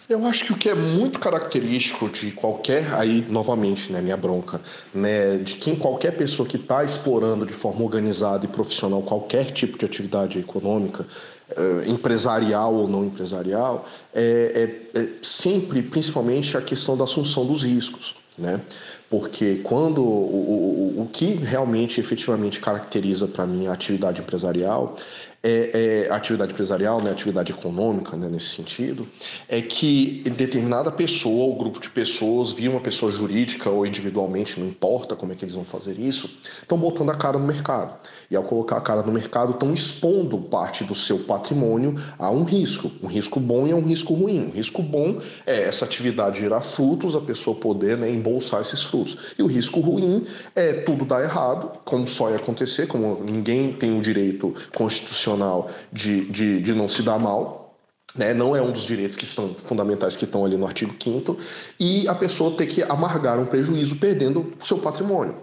Eu 0.08 0.24
acho 0.24 0.46
que 0.46 0.52
o 0.52 0.56
que 0.56 0.70
é 0.70 0.74
muito 0.74 1.18
característico 1.20 2.08
de 2.08 2.30
qualquer, 2.30 2.94
aí 2.94 3.26
novamente, 3.28 3.92
né, 3.92 4.00
minha 4.00 4.16
bronca, 4.16 4.58
né, 4.94 5.36
de 5.36 5.56
quem 5.56 5.76
qualquer 5.76 6.16
pessoa 6.16 6.48
que 6.48 6.56
está 6.56 6.82
explorando 6.82 7.44
de 7.44 7.52
forma 7.52 7.82
organizada 7.82 8.46
e 8.46 8.48
profissional 8.48 9.02
qualquer 9.02 9.50
tipo 9.50 9.76
de 9.76 9.84
atividade 9.84 10.38
econômica, 10.38 11.04
eh, 11.56 11.84
empresarial 11.86 12.74
ou 12.74 12.86
não 12.86 13.04
empresarial, 13.04 13.86
é, 14.14 14.88
é, 14.94 15.00
é 15.00 15.08
sempre, 15.22 15.82
principalmente, 15.82 16.56
a 16.56 16.60
questão 16.60 16.96
da 16.96 17.04
assunção 17.04 17.46
dos 17.46 17.62
riscos. 17.62 18.16
Né? 18.36 18.60
Porque 19.10 19.56
quando 19.64 20.02
o, 20.02 20.94
o, 20.98 21.02
o 21.02 21.08
que 21.10 21.34
realmente 21.34 21.98
efetivamente 22.00 22.60
caracteriza 22.60 23.26
para 23.26 23.46
mim 23.46 23.66
a 23.66 23.72
atividade 23.72 24.20
empresarial 24.20 24.94
é, 25.42 26.06
é, 26.08 26.12
atividade 26.12 26.52
empresarial, 26.52 27.00
né, 27.02 27.10
atividade 27.10 27.52
econômica, 27.52 28.16
né, 28.16 28.28
nesse 28.28 28.48
sentido, 28.48 29.06
é 29.48 29.62
que 29.62 30.24
determinada 30.36 30.90
pessoa 30.90 31.46
ou 31.46 31.56
grupo 31.56 31.80
de 31.80 31.88
pessoas, 31.90 32.52
via 32.52 32.70
uma 32.70 32.80
pessoa 32.80 33.12
jurídica 33.12 33.70
ou 33.70 33.86
individualmente, 33.86 34.58
não 34.58 34.66
importa 34.66 35.14
como 35.14 35.32
é 35.32 35.36
que 35.36 35.44
eles 35.44 35.54
vão 35.54 35.64
fazer 35.64 35.98
isso, 35.98 36.38
estão 36.60 36.76
botando 36.76 37.10
a 37.10 37.14
cara 37.14 37.38
no 37.38 37.46
mercado. 37.46 37.98
E 38.30 38.36
ao 38.36 38.42
colocar 38.42 38.76
a 38.76 38.80
cara 38.80 39.02
no 39.02 39.12
mercado, 39.12 39.52
estão 39.52 39.72
expondo 39.72 40.36
parte 40.38 40.84
do 40.84 40.94
seu 40.94 41.20
patrimônio 41.20 41.94
a 42.18 42.30
um 42.30 42.44
risco. 42.44 42.90
Um 43.02 43.06
risco 43.06 43.40
bom 43.40 43.66
e 43.66 43.72
um 43.72 43.80
risco 43.80 44.12
ruim. 44.12 44.48
Um 44.48 44.50
risco 44.50 44.82
bom 44.82 45.20
é 45.46 45.62
essa 45.62 45.86
atividade 45.86 46.40
gerar 46.40 46.60
frutos, 46.60 47.14
a 47.14 47.20
pessoa 47.22 47.56
poder 47.56 47.96
né, 47.96 48.10
embolsar 48.10 48.60
esses 48.60 48.82
frutos. 48.82 49.16
E 49.38 49.42
o 49.42 49.46
risco 49.46 49.80
ruim 49.80 50.26
é 50.54 50.74
tudo 50.74 51.06
dar 51.06 51.22
errado, 51.22 51.78
como 51.86 52.06
só 52.06 52.28
ia 52.28 52.36
acontecer, 52.36 52.86
como 52.86 53.24
ninguém 53.24 53.72
tem 53.72 53.98
o 53.98 54.02
direito 54.02 54.54
constitucional 54.76 55.27
de, 55.92 56.24
de, 56.30 56.60
de 56.60 56.74
não 56.74 56.88
se 56.88 57.02
dar 57.02 57.18
mal, 57.18 57.76
né, 58.14 58.32
não 58.32 58.56
é 58.56 58.62
um 58.62 58.72
dos 58.72 58.84
direitos 58.84 59.16
que 59.16 59.26
são 59.26 59.54
fundamentais 59.54 60.16
que 60.16 60.24
estão 60.24 60.44
ali 60.44 60.56
no 60.56 60.66
artigo 60.66 60.94
5 61.02 61.36
e 61.78 62.08
a 62.08 62.14
pessoa 62.14 62.56
ter 62.56 62.66
que 62.66 62.82
amargar 62.82 63.38
um 63.38 63.46
prejuízo 63.46 63.96
perdendo 63.96 64.52
o 64.60 64.64
seu 64.64 64.78
patrimônio. 64.78 65.34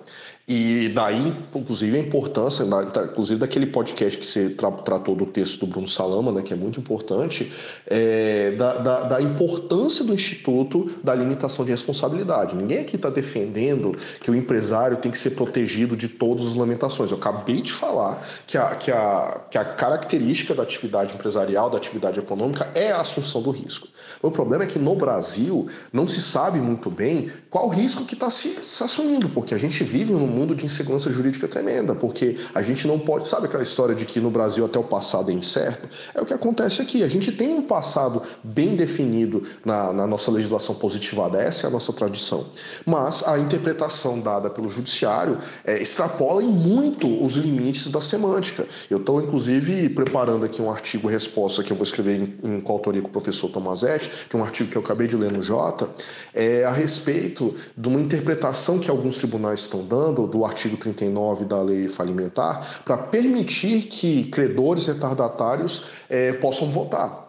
E 0.48 0.90
daí, 0.90 1.34
inclusive, 1.56 1.98
a 1.98 2.00
importância, 2.00 2.64
inclusive 3.12 3.40
daquele 3.40 3.66
podcast 3.66 4.20
que 4.20 4.26
você 4.28 4.52
tra 4.52 4.70
tratou 4.70 5.16
do 5.16 5.26
texto 5.26 5.62
do 5.62 5.66
Bruno 5.66 5.88
Salama, 5.88 6.32
né, 6.32 6.44
que 6.44 6.54
é 6.54 6.56
muito 6.56 6.80
importante, 6.80 7.52
é, 7.88 8.52
da, 8.52 8.78
da, 8.78 9.02
da, 9.02 9.22
importância 9.24 10.06
do 10.06 10.14
Instituto 10.14 11.00
da 11.04 11.16
limitação 11.16 11.66
de 11.66 11.72
responsabilidade. 11.72 12.56
Ninguém 12.56 12.78
aqui 12.78 12.96
está 12.96 13.10
defendendo 13.10 13.98
que 14.22 14.30
o 14.30 14.36
empresário 14.36 14.98
tem 14.98 15.12
que 15.12 15.18
ser 15.18 15.32
protegido 15.32 15.98
de 15.98 16.08
todas 16.08 16.46
as 16.46 16.56
lamentações. 16.56 17.10
Eu 17.10 17.18
acabei 17.18 17.64
de 17.64 17.72
falar 17.72 18.24
que 18.46 18.56
a, 18.56 18.76
que 18.76 18.92
a, 18.92 19.42
que 19.50 19.58
a 19.58 19.66
característica 19.66 20.54
da 20.54 20.62
atividade 20.62 21.16
empresarial, 21.16 21.72
da 21.72 21.78
atividade 21.78 22.20
econômica, 22.20 22.68
é 22.76 22.92
a 22.92 23.02
assunção 23.02 23.42
do 23.42 23.50
risco. 23.50 23.88
O 24.22 24.30
problema 24.30 24.64
é 24.64 24.68
que 24.68 24.78
no 24.78 24.96
Brasil 24.96 25.68
não 25.92 26.08
se 26.08 26.22
sabe 26.22 26.60
muito 26.60 26.92
bem 26.92 27.32
qual 27.50 27.68
risco 27.68 28.06
que 28.06 28.14
está 28.14 28.30
se, 28.30 28.64
se 28.64 28.84
assumindo, 28.84 29.28
porque 29.30 29.56
a 29.56 29.58
gente 29.58 29.84
vive 29.84 30.14
num 30.14 30.35
mundo 30.36 30.54
de 30.54 30.66
insegurança 30.66 31.10
jurídica 31.12 31.48
tremenda, 31.48 31.96
porque 31.96 32.38
a 32.54 32.62
gente 32.62 32.88
não 32.88 33.00
pode, 33.00 33.30
sabe 33.30 33.46
aquela 33.46 33.64
história 33.64 33.96
de 33.96 34.06
que 34.06 34.20
no 34.20 34.30
Brasil 34.30 34.66
até 34.66 34.78
o 34.78 34.84
passado 34.84 35.32
é 35.32 35.34
incerto? 35.34 35.88
É 36.14 36.22
o 36.22 36.26
que 36.26 36.34
acontece 36.34 36.82
aqui. 36.82 37.04
A 37.04 37.08
gente 37.08 37.32
tem 37.32 37.54
um 37.54 37.62
passado 37.62 38.22
bem 38.44 38.76
definido 38.76 39.44
na, 39.64 39.94
na 39.94 40.08
nossa 40.08 40.30
legislação 40.30 40.76
positivada, 40.76 41.42
essa 41.42 41.66
é 41.66 41.68
a 41.68 41.72
nossa 41.72 41.94
tradição. 41.94 42.46
Mas 42.86 43.24
a 43.28 43.40
interpretação 43.40 44.20
dada 44.20 44.50
pelo 44.50 44.70
judiciário 44.70 45.38
é, 45.64 45.82
extrapola 45.82 46.44
em 46.44 46.48
muito 46.48 47.08
os 47.24 47.36
limites 47.36 47.90
da 47.90 48.02
semântica. 48.02 48.68
Eu 48.90 48.98
estou, 48.98 49.22
inclusive, 49.22 49.90
preparando 49.90 50.46
aqui 50.46 50.62
um 50.62 50.72
artigo 50.72 51.08
resposta 51.08 51.64
que 51.64 51.72
eu 51.72 51.78
vou 51.78 51.86
escrever 51.86 52.20
em, 52.20 52.56
em 52.56 52.60
coautoria 52.60 53.02
com 53.02 53.08
o 53.08 53.12
professor 53.12 53.50
Tomazetti, 53.50 54.10
que 54.30 54.36
é 54.36 54.40
um 54.40 54.44
artigo 54.44 54.70
que 54.70 54.78
eu 54.78 54.82
acabei 54.82 55.08
de 55.08 55.16
ler 55.16 55.32
no 55.32 55.42
Jota, 55.42 55.90
é, 56.34 56.64
a 56.66 56.72
respeito 56.72 57.54
de 57.78 57.88
uma 57.88 58.00
interpretação 58.00 58.80
que 58.80 58.90
alguns 58.90 59.18
tribunais 59.18 59.62
estão 59.62 59.86
dando 59.86 60.25
do 60.26 60.46
artigo 60.46 60.78
39 60.78 61.46
da 61.46 61.62
lei 61.62 61.88
falimentar 61.88 62.82
para 62.84 62.98
permitir 62.98 63.84
que 63.84 64.26
credores 64.26 64.86
retardatários 64.88 65.84
é, 66.10 66.34
possam 66.34 66.70
votar. 66.70 67.25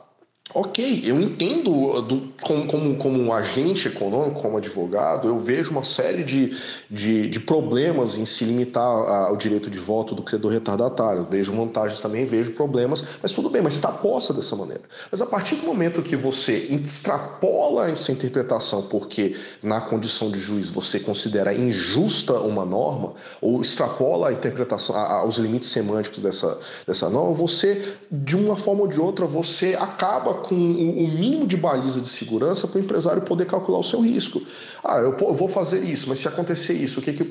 Ok, 0.58 1.02
eu 1.04 1.20
entendo 1.20 2.00
do, 2.00 2.32
como, 2.40 2.66
como, 2.66 2.96
como 2.96 3.30
agente 3.30 3.88
econômico, 3.88 4.40
como 4.40 4.56
advogado, 4.56 5.28
eu 5.28 5.38
vejo 5.38 5.70
uma 5.70 5.84
série 5.84 6.24
de, 6.24 6.56
de, 6.90 7.26
de 7.26 7.38
problemas 7.38 8.16
em 8.16 8.24
se 8.24 8.42
limitar 8.42 8.82
ao 8.82 9.36
direito 9.36 9.68
de 9.68 9.78
voto 9.78 10.14
do 10.14 10.22
credor 10.22 10.50
retardatário. 10.50 11.26
Vejo 11.30 11.54
vantagens 11.54 12.00
também, 12.00 12.24
vejo 12.24 12.52
problemas, 12.52 13.04
mas 13.22 13.32
tudo 13.32 13.50
bem, 13.50 13.60
mas 13.60 13.74
está 13.74 13.92
posta 13.92 14.32
dessa 14.32 14.56
maneira. 14.56 14.80
Mas 15.12 15.20
a 15.20 15.26
partir 15.26 15.56
do 15.56 15.66
momento 15.66 16.00
que 16.00 16.16
você 16.16 16.56
extrapola 16.56 17.90
essa 17.90 18.10
interpretação, 18.10 18.80
porque 18.80 19.36
na 19.62 19.82
condição 19.82 20.30
de 20.30 20.38
juiz 20.38 20.70
você 20.70 20.98
considera 20.98 21.52
injusta 21.52 22.32
uma 22.40 22.64
norma, 22.64 23.12
ou 23.42 23.60
extrapola 23.60 24.30
a 24.30 24.32
interpretação, 24.32 24.96
a, 24.96 25.16
a, 25.16 25.24
os 25.26 25.36
limites 25.36 25.68
semânticos 25.68 26.20
dessa, 26.20 26.58
dessa 26.86 27.10
norma, 27.10 27.34
você, 27.34 27.94
de 28.10 28.34
uma 28.34 28.56
forma 28.56 28.84
ou 28.84 28.88
de 28.88 28.98
outra, 28.98 29.26
você 29.26 29.76
acaba 29.78 30.45
com 30.48 30.54
o 30.54 31.08
mínimo 31.08 31.46
de 31.46 31.56
baliza 31.56 32.00
de 32.00 32.08
segurança 32.08 32.66
para 32.66 32.78
o 32.78 32.82
empresário 32.82 33.22
poder 33.22 33.46
calcular 33.46 33.78
o 33.78 33.84
seu 33.84 34.00
risco. 34.00 34.42
Ah, 34.84 34.98
eu 34.98 35.16
vou 35.16 35.48
fazer 35.48 35.82
isso, 35.84 36.08
mas 36.08 36.18
se 36.18 36.28
acontecer 36.28 36.74
isso, 36.74 37.00
o 37.00 37.02
que 37.02 37.12
que 37.12 37.26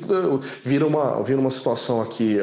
vira 0.62 0.86
uma 0.86 1.21
vira 1.23 1.39
uma 1.39 1.51
situação 1.51 2.01
aqui, 2.01 2.38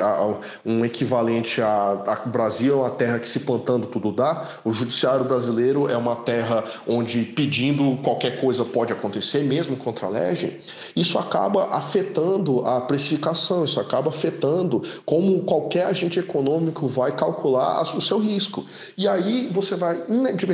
um 0.64 0.84
equivalente 0.84 1.60
a, 1.60 2.02
a 2.06 2.28
Brasil 2.28 2.74
é 2.74 2.76
uma 2.76 2.90
terra 2.90 3.18
que 3.18 3.28
se 3.28 3.40
plantando 3.40 3.86
tudo 3.86 4.12
dá. 4.12 4.46
O 4.64 4.72
judiciário 4.72 5.24
brasileiro 5.24 5.88
é 5.88 5.96
uma 5.96 6.16
terra 6.16 6.64
onde 6.86 7.22
pedindo 7.22 7.98
qualquer 8.02 8.40
coisa 8.40 8.64
pode 8.64 8.92
acontecer, 8.92 9.42
mesmo 9.44 9.76
contra 9.76 10.06
a 10.06 10.10
lei. 10.10 10.60
Isso 10.94 11.18
acaba 11.18 11.68
afetando 11.70 12.64
a 12.66 12.80
precificação, 12.80 13.64
isso 13.64 13.80
acaba 13.80 14.10
afetando 14.10 14.82
como 15.04 15.42
qualquer 15.42 15.86
agente 15.86 16.18
econômico 16.18 16.86
vai 16.86 17.12
calcular 17.14 17.82
o 17.82 18.00
seu 18.00 18.18
risco. 18.18 18.64
E 18.96 19.06
aí 19.08 19.48
você 19.52 19.74
vai 19.74 20.02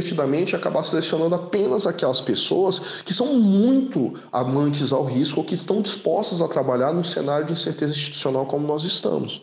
divertidamente 0.09 0.57
acabar 0.57 0.83
selecionando 0.83 1.35
apenas 1.35 1.87
aquelas 1.87 2.21
pessoas 2.21 2.81
que 3.05 3.12
são 3.12 3.35
muito 3.35 4.14
amantes 4.33 4.92
ao 4.92 5.05
risco 5.05 5.40
ou 5.40 5.47
que 5.47 5.55
estão 5.55 5.83
dispostas 5.83 6.40
a 6.40 6.49
trabalhar 6.49 6.92
num 6.92 7.05
cenário 7.05 7.47
de 7.47 7.53
incerteza 7.53 7.92
institucional 7.92 8.47
como 8.47 8.66
nós 8.66 8.85
estamos. 8.85 9.42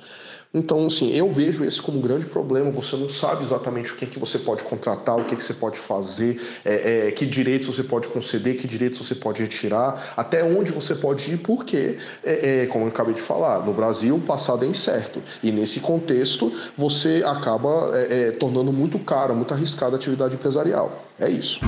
Então, 0.55 0.85
assim, 0.85 1.11
eu 1.11 1.29
vejo 1.33 1.65
esse 1.65 1.81
como 1.81 1.97
um 1.97 2.01
grande 2.01 2.25
problema. 2.25 2.71
Você 2.71 2.95
não 2.95 3.09
sabe 3.09 3.43
exatamente 3.43 3.91
o 3.91 3.95
que, 3.97 4.05
que 4.05 4.17
você 4.17 4.39
pode 4.39 4.63
contratar, 4.63 5.17
o 5.17 5.25
que, 5.25 5.35
que 5.35 5.43
você 5.43 5.53
pode 5.53 5.77
fazer, 5.77 6.41
é, 6.63 7.07
é, 7.07 7.11
que 7.11 7.25
direitos 7.25 7.67
você 7.67 7.83
pode 7.83 8.07
conceder, 8.07 8.55
que 8.55 8.65
direitos 8.65 8.97
você 8.97 9.13
pode 9.13 9.41
retirar, 9.41 10.13
até 10.15 10.41
onde 10.45 10.71
você 10.71 10.95
pode 10.95 11.29
ir, 11.29 11.37
porque, 11.39 11.97
é, 12.23 12.61
é 12.61 12.65
como 12.67 12.85
eu 12.85 12.89
acabei 12.89 13.13
de 13.13 13.21
falar, 13.21 13.65
no 13.65 13.73
Brasil 13.73 14.15
o 14.15 14.21
passado 14.21 14.63
é 14.63 14.67
incerto. 14.67 15.21
E 15.43 15.51
nesse 15.51 15.81
contexto, 15.81 16.53
você 16.77 17.21
acaba 17.25 17.91
é, 17.93 18.29
é, 18.29 18.31
tornando 18.31 18.71
muito 18.71 18.97
caro, 18.97 19.35
muito 19.35 19.53
arriscada 19.53 19.97
a 19.97 19.99
atividade 19.99 20.35
empresarial. 20.35 21.05
É 21.19 21.29
isso. 21.29 21.59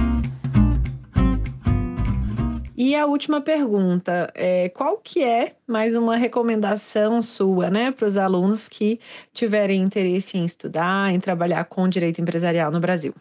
E 2.78 2.96
a 2.96 3.08
última 3.08 3.42
pergunta, 3.42 4.32
é, 4.36 4.70
qual 4.70 4.98
que 4.98 5.24
é 5.24 5.56
mais 5.66 5.96
uma 5.96 6.16
recomendação 6.16 7.24
sua, 7.24 7.72
né, 7.72 7.92
para 7.92 8.06
os 8.06 8.20
alunos 8.20 8.70
que 8.70 9.00
tiverem 9.34 9.82
interesse 9.82 10.38
em 10.38 10.46
estudar, 10.46 11.12
em 11.12 11.20
trabalhar 11.20 11.64
com 11.66 11.90
direito 11.90 12.22
empresarial 12.22 12.70
no 12.70 12.80
Brasil? 12.80 13.16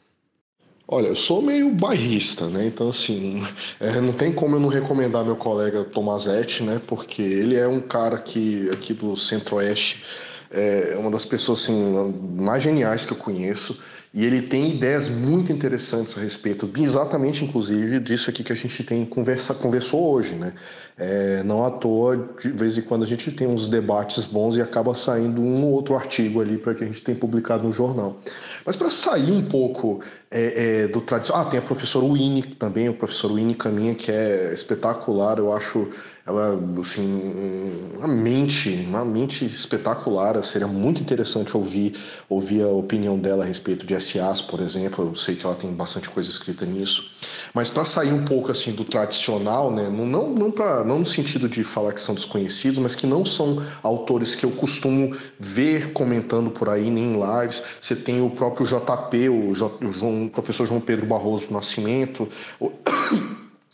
Olha, 0.87 1.07
eu 1.07 1.17
sou 1.17 1.41
meio 1.41 1.71
bairrista, 1.71 2.49
né? 2.49 2.67
Então, 2.67 2.91
assim, 2.91 3.43
é, 3.81 3.99
não 3.99 4.13
tem 4.13 4.31
como 4.31 4.57
eu 4.57 4.61
não 4.61 4.69
recomendar 4.69 5.25
meu 5.25 5.37
colega 5.37 5.85
Tomazetti, 5.85 6.63
né? 6.63 6.79
Porque 6.87 7.23
ele 7.23 7.57
é 7.57 7.67
um 7.67 7.81
cara 7.81 8.19
que, 8.19 8.69
aqui 8.69 8.93
do 8.93 9.17
Centro-Oeste, 9.17 10.05
é 10.51 10.97
uma 10.99 11.11
das 11.11 11.25
pessoas, 11.25 11.63
assim, 11.63 12.15
mais 12.37 12.63
geniais 12.63 13.07
que 13.07 13.13
eu 13.13 13.17
conheço. 13.17 13.81
E 14.17 14.25
ele 14.25 14.41
tem 14.41 14.71
ideias 14.71 15.11
muito 15.11 15.53
interessantes 15.53 16.17
a 16.17 16.21
respeito, 16.23 16.67
exatamente, 16.79 17.45
inclusive, 17.45 18.01
disso 18.01 18.31
aqui 18.31 18.43
que 18.43 18.51
a 18.51 18.57
gente 18.57 18.83
tem 18.83 19.05
conversa, 19.05 19.53
conversou 19.53 20.11
hoje, 20.11 20.35
né? 20.35 20.55
É, 20.97 21.43
não 21.43 21.63
à 21.63 21.71
toa, 21.71 22.17
de 22.41 22.49
vez 22.49 22.79
em 22.79 22.81
quando 22.81 23.03
a 23.03 23.07
gente 23.07 23.31
tem 23.31 23.47
uns 23.47 23.69
debates 23.69 24.25
bons 24.25 24.57
e 24.57 24.63
acaba 24.63 24.95
saindo 24.95 25.43
um 25.43 25.63
ou 25.67 25.73
outro 25.73 25.95
artigo 25.95 26.41
ali 26.41 26.57
para 26.57 26.75
que 26.75 26.83
a 26.83 26.87
gente 26.87 27.03
tem 27.03 27.15
publicado 27.15 27.65
no 27.65 27.75
jornal. 27.75 28.19
Mas 28.65 28.75
para 28.75 28.89
sair 28.89 29.31
um 29.31 29.45
pouco 29.45 30.01
é, 30.31 30.85
é, 30.85 30.89
do 30.89 31.03
tradicional... 31.03 31.43
Ah, 31.43 31.51
tem 31.51 31.59
a 31.59 31.63
professora 31.63 32.07
Winnie 32.07 32.55
também, 32.55 32.89
o 32.89 32.95
professor 32.95 33.31
Winnie 33.31 33.55
Caminha, 33.55 33.95
que 33.95 34.11
é 34.11 34.51
espetacular, 34.55 35.37
eu 35.37 35.53
acho 35.53 35.91
ela, 36.27 36.61
assim, 36.81 37.89
uma 37.97 38.09
mente, 38.09 38.69
uma 38.89 39.05
mente 39.05 39.45
espetacular. 39.45 40.43
Seria 40.43 40.67
muito 40.67 41.01
interessante 41.01 41.57
ouvir, 41.57 41.97
ouvir 42.29 42.63
a 42.63 42.69
opinião 42.69 43.17
dela 43.17 43.45
a 43.45 43.47
respeito 43.47 43.87
de 43.87 43.99
SAs, 44.01 44.41
por 44.41 44.59
exemplo. 44.59 45.07
Eu 45.07 45.15
sei 45.15 45.37
que 45.37 45.47
ela 45.47 45.55
tem 45.55 45.73
bastante 45.73 46.11
coisa 46.11 46.29
escrita 46.29 46.67
nisso. 46.67 47.13
Mas 47.55 47.71
para 47.71 47.85
sair 47.85 48.13
um 48.13 48.25
pouco 48.25 48.51
assim 48.51 48.73
do 48.73 48.85
tradicional, 48.85 49.71
né, 49.71 49.89
não, 49.89 50.05
não, 50.05 50.31
não, 50.31 50.53
não 50.85 50.99
no 50.99 51.07
sentido 51.07 51.49
de 51.49 51.63
falar 51.63 51.93
que 51.93 52.01
são 52.01 52.15
desconhecidos, 52.15 52.79
mas 52.81 52.97
que 52.97 53.07
não 53.07 53.25
são 53.25 53.63
autores 53.81 54.35
que 54.35 54.45
eu 54.45 54.51
costumo 54.51 55.17
ver 55.39 55.93
comentando 55.93 56.51
por 56.51 56.69
aí, 56.69 56.91
nem 56.91 57.13
em 57.13 57.41
lives. 57.41 57.63
Você 57.81 57.95
tem 57.95 58.21
o 58.21 58.31
próprio 58.31 58.67
JP, 58.67 59.29
o, 59.29 59.55
J, 59.55 59.85
o, 59.85 59.93
João, 59.93 60.25
o 60.25 60.31
professor 60.31 60.67
João 60.67 60.81
Pedro 60.81 61.07
Barroso 61.07 61.53
Nascimento. 61.53 62.29
O... 62.59 62.73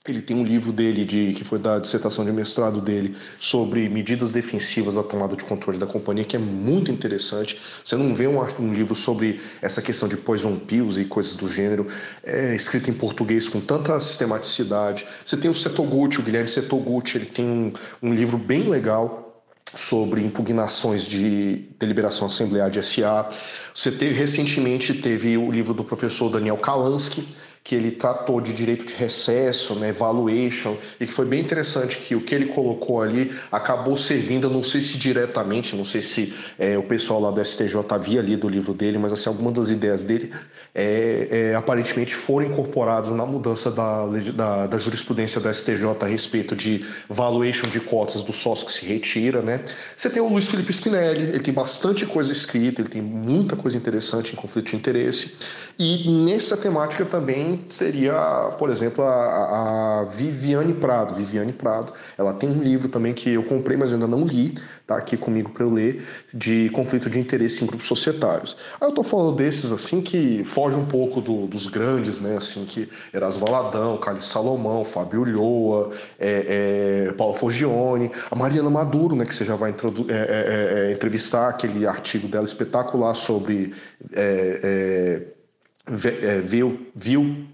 Ele 0.09 0.21
tem 0.21 0.37
um 0.37 0.43
livro 0.43 0.73
dele, 0.73 1.05
de, 1.05 1.33
que 1.33 1.45
foi 1.45 1.61
da 1.61 1.79
dissertação 1.79 2.25
de 2.25 2.33
mestrado 2.33 2.81
dele, 2.81 3.15
sobre 3.38 3.88
medidas 3.88 4.33
defensivas 4.33 4.97
da 4.97 5.03
tomada 5.05 5.37
de 5.37 5.45
controle 5.45 5.79
da 5.79 5.87
companhia, 5.87 6.25
que 6.25 6.35
é 6.35 6.41
muito 6.41 6.91
interessante. 6.91 7.61
Você 7.85 7.95
não 7.95 8.12
vê 8.12 8.27
um, 8.27 8.41
um 8.59 8.75
livro 8.75 8.97
sobre 8.97 9.41
essa 9.61 9.81
questão 9.81 10.09
de 10.09 10.17
poison 10.17 10.57
pills 10.57 11.01
e 11.01 11.05
coisas 11.05 11.37
do 11.37 11.49
gênero, 11.49 11.87
é, 12.25 12.53
escrito 12.53 12.91
em 12.91 12.93
português 12.93 13.49
com 13.49 13.61
tanta 13.61 14.01
sistematicidade. 14.01 15.07
Você 15.25 15.37
tem 15.37 15.49
o 15.49 15.55
Setoguchi, 15.55 16.19
o 16.19 16.23
Guilherme 16.25 16.49
Setoguchi, 16.49 17.19
ele 17.19 17.27
tem 17.27 17.45
um, 17.45 17.73
um 18.03 18.12
livro 18.12 18.37
bem 18.37 18.69
legal 18.69 19.45
sobre 19.73 20.21
impugnações 20.21 21.05
de 21.05 21.69
deliberação 21.79 22.27
assemblear 22.27 22.71
de 22.71 22.83
SA. 22.83 23.29
Você 23.73 23.93
teve, 23.93 24.15
recentemente 24.15 24.95
teve 24.95 25.38
o 25.38 25.49
livro 25.51 25.73
do 25.73 25.85
professor 25.85 26.29
Daniel 26.29 26.57
Kalansky, 26.57 27.25
que 27.64 27.77
ele 27.77 27.92
tratou 27.92 28.40
de 28.40 28.53
direito 28.53 28.85
de 28.85 28.94
recesso, 28.94 29.77
né, 29.77 29.92
valuation, 29.92 30.77
e 30.98 31.07
que 31.07 31.12
foi 31.12 31.25
bem 31.25 31.40
interessante 31.40 31.98
que 31.98 32.14
o 32.14 32.20
que 32.20 32.35
ele 32.35 32.46
colocou 32.46 33.01
ali 33.01 33.33
acabou 33.53 33.96
servindo, 33.96 34.51
não 34.51 34.62
sei 34.62 34.81
se 34.81 34.98
diretamente, 34.98 35.77
não 35.77 35.85
sei 35.85 36.03
se 36.03 36.35
é, 36.59 36.77
o 36.77 36.83
pessoal 36.83 37.20
lá 37.20 37.31
do 37.31 37.44
STJ 37.44 37.77
havia 37.90 38.20
lido 38.20 38.48
o 38.48 38.51
livro 38.51 38.75
dele, 38.75 38.98
mas 38.98 39.12
assim, 39.12 39.29
algumas 39.29 39.55
das 39.55 39.70
ideias 39.70 40.03
dele 40.03 40.33
é, 40.75 41.29
é, 41.31 41.55
aparentemente 41.55 42.14
foram 42.14 42.46
incorporadas 42.46 43.11
na 43.11 43.27
mudança 43.27 43.70
da, 43.70 44.07
da, 44.07 44.66
da, 44.66 44.79
jurisprudência 44.79 45.40
do 45.40 45.53
STJ 45.53 45.85
a 46.01 46.07
respeito 46.07 46.57
de 46.57 46.85
valuation 47.09 47.68
de 47.68 47.79
cotas 47.79 48.22
do 48.22 48.33
sócio 48.33 48.66
que 48.66 48.72
se 48.72 48.87
retira, 48.87 49.42
né? 49.42 49.64
Você 49.94 50.09
tem 50.09 50.22
o 50.22 50.29
Luiz 50.29 50.48
Felipe 50.48 50.72
Spinelli, 50.72 51.25
ele 51.25 51.40
tem 51.40 51.53
bastante 51.53 52.07
coisa 52.07 52.33
escrita, 52.33 52.81
ele 52.81 52.88
tem 52.88 53.03
muita 53.03 53.55
coisa 53.55 53.77
interessante 53.77 54.33
em 54.33 54.37
conflito 54.37 54.70
de 54.70 54.77
interesse, 54.77 55.37
e 55.83 56.09
nessa 56.09 56.57
temática 56.57 57.05
também 57.05 57.64
seria, 57.68 58.53
por 58.57 58.71
exemplo, 58.71 59.03
a, 59.03 60.03
a, 60.03 60.05
Viviane 60.05 60.75
Prado. 60.75 61.12
Viviane 61.12 61.53
Prado, 61.53 61.92
ela 62.16 62.33
tem 62.33 62.49
um 62.49 62.62
livro 62.62 62.88
também 62.88 63.12
que 63.12 63.31
eu 63.31 63.42
comprei, 63.42 63.77
mas 63.77 63.90
eu 63.90 63.95
ainda 63.95 64.07
não 64.07 64.25
li, 64.25 64.55
tá 64.87 64.97
aqui 64.97 65.16
comigo 65.16 65.51
para 65.51 65.64
eu 65.64 65.71
ler, 65.71 66.05
de 66.33 66.71
conflito 66.71 67.11
de 67.11 67.18
interesse 67.18 67.64
em 67.64 67.66
grupos 67.66 67.88
societários. 67.88 68.57
Aí 68.81 68.88
eu 68.88 68.95
tô 68.95 69.03
falando 69.03 69.35
desses 69.35 69.73
assim 69.73 70.01
que 70.01 70.45
foge 70.45 70.77
um 70.77 70.87
pouco 70.87 71.21
do, 71.21 71.49
dos 71.49 71.66
grandes, 71.66 72.21
né? 72.21 72.37
Assim 72.37 72.64
que 72.64 72.88
Erasmo 73.12 73.45
Valadão, 73.45 73.99
Carlos 73.99 74.25
Salomão, 74.25 74.85
Fábio 74.85 75.23
Ulloa, 75.23 75.90
é, 76.16 77.09
é, 77.09 77.12
Paulo 77.14 77.35
Forgione, 77.35 78.09
a 78.31 78.37
Mariana 78.37 78.71
Maduro, 78.71 79.16
né? 79.16 79.25
Que 79.25 79.35
você 79.35 79.45
já 79.45 79.57
vai 79.57 79.73
é, 79.73 79.75
é, 79.75 80.14
é, 80.14 80.90
é, 80.90 80.92
entrevistar 80.92 81.49
aquele 81.49 81.88
artigo 81.88 82.29
dela 82.29 82.45
espetacular 82.45 83.16
sobre 83.16 83.75
viu, 86.45 86.87
viu 86.95 87.47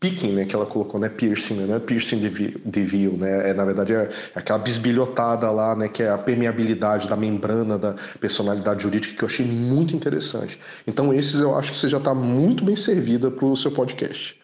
picking, 0.00 0.32
né, 0.32 0.44
que 0.44 0.54
ela 0.54 0.66
colocou, 0.66 1.00
né, 1.00 1.08
piercing, 1.08 1.54
né, 1.54 1.78
piercing 1.78 2.18
de 2.18 2.84
view, 2.84 3.16
né, 3.16 3.50
é, 3.50 3.54
na 3.54 3.64
verdade 3.64 3.94
é 3.94 4.10
aquela 4.34 4.58
bisbilhotada 4.58 5.50
lá, 5.50 5.74
né, 5.74 5.88
que 5.88 6.02
é 6.02 6.10
a 6.10 6.18
permeabilidade 6.18 7.08
da 7.08 7.16
membrana 7.16 7.78
da 7.78 7.94
personalidade 8.20 8.82
jurídica 8.82 9.16
que 9.16 9.22
eu 9.22 9.28
achei 9.28 9.46
muito 9.46 9.96
interessante. 9.96 10.60
Então 10.86 11.14
esses 11.14 11.40
eu 11.40 11.56
acho 11.56 11.72
que 11.72 11.78
você 11.78 11.88
já 11.88 11.98
está 11.98 12.14
muito 12.14 12.64
bem 12.64 12.76
servida 12.76 13.30
para 13.30 13.46
o 13.46 13.56
seu 13.56 13.70
podcast. 13.70 14.38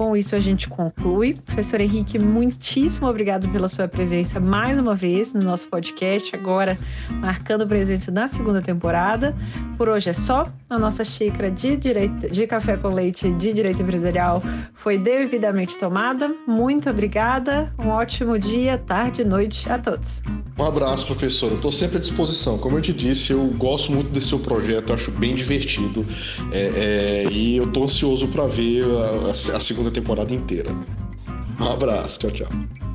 Com 0.00 0.16
isso 0.16 0.34
a 0.34 0.40
gente 0.40 0.66
conclui. 0.66 1.34
Professor 1.44 1.78
Henrique, 1.78 2.18
muitíssimo 2.18 3.06
obrigado 3.06 3.46
pela 3.50 3.68
sua 3.68 3.86
presença 3.86 4.40
mais 4.40 4.78
uma 4.78 4.94
vez 4.94 5.34
no 5.34 5.42
nosso 5.42 5.68
podcast, 5.68 6.34
agora 6.34 6.78
marcando 7.20 7.66
presença 7.66 8.10
na 8.10 8.26
segunda 8.26 8.62
temporada. 8.62 9.36
Por 9.76 9.90
hoje 9.90 10.08
é 10.08 10.14
só. 10.14 10.50
A 10.70 10.78
nossa 10.78 11.02
xícara 11.04 11.50
de, 11.50 11.76
direito, 11.76 12.30
de 12.30 12.46
café 12.46 12.76
com 12.76 12.88
leite 12.88 13.28
de 13.32 13.52
direito 13.52 13.82
empresarial 13.82 14.42
foi 14.72 14.96
devidamente 14.96 15.76
tomada. 15.76 16.34
Muito 16.46 16.88
obrigada. 16.88 17.70
Um 17.78 17.88
ótimo 17.88 18.38
dia, 18.38 18.78
tarde 18.78 19.22
e 19.22 19.24
noite 19.24 19.70
a 19.70 19.78
todos. 19.78 20.22
Um 20.56 20.64
abraço, 20.64 21.06
professor. 21.06 21.50
Eu 21.50 21.56
estou 21.56 21.72
sempre 21.72 21.96
à 21.96 22.00
disposição. 22.00 22.56
Como 22.56 22.78
eu 22.78 22.82
te 22.82 22.92
disse, 22.92 23.32
eu 23.32 23.44
gosto 23.58 23.90
muito 23.90 24.10
desse 24.10 24.28
seu 24.28 24.38
projeto, 24.38 24.92
acho 24.92 25.10
bem 25.10 25.34
divertido. 25.34 26.06
É, 26.52 27.24
é, 27.26 27.32
e 27.32 27.56
eu 27.56 27.64
estou 27.64 27.82
ansioso 27.82 28.28
para 28.28 28.46
ver 28.46 28.84
a, 28.84 29.56
a 29.56 29.60
segunda 29.90 29.92
temporada 29.92 30.34
inteira. 30.34 30.70
Um 31.60 31.64
abraço, 31.64 32.20
tchau, 32.20 32.30
tchau. 32.30 32.89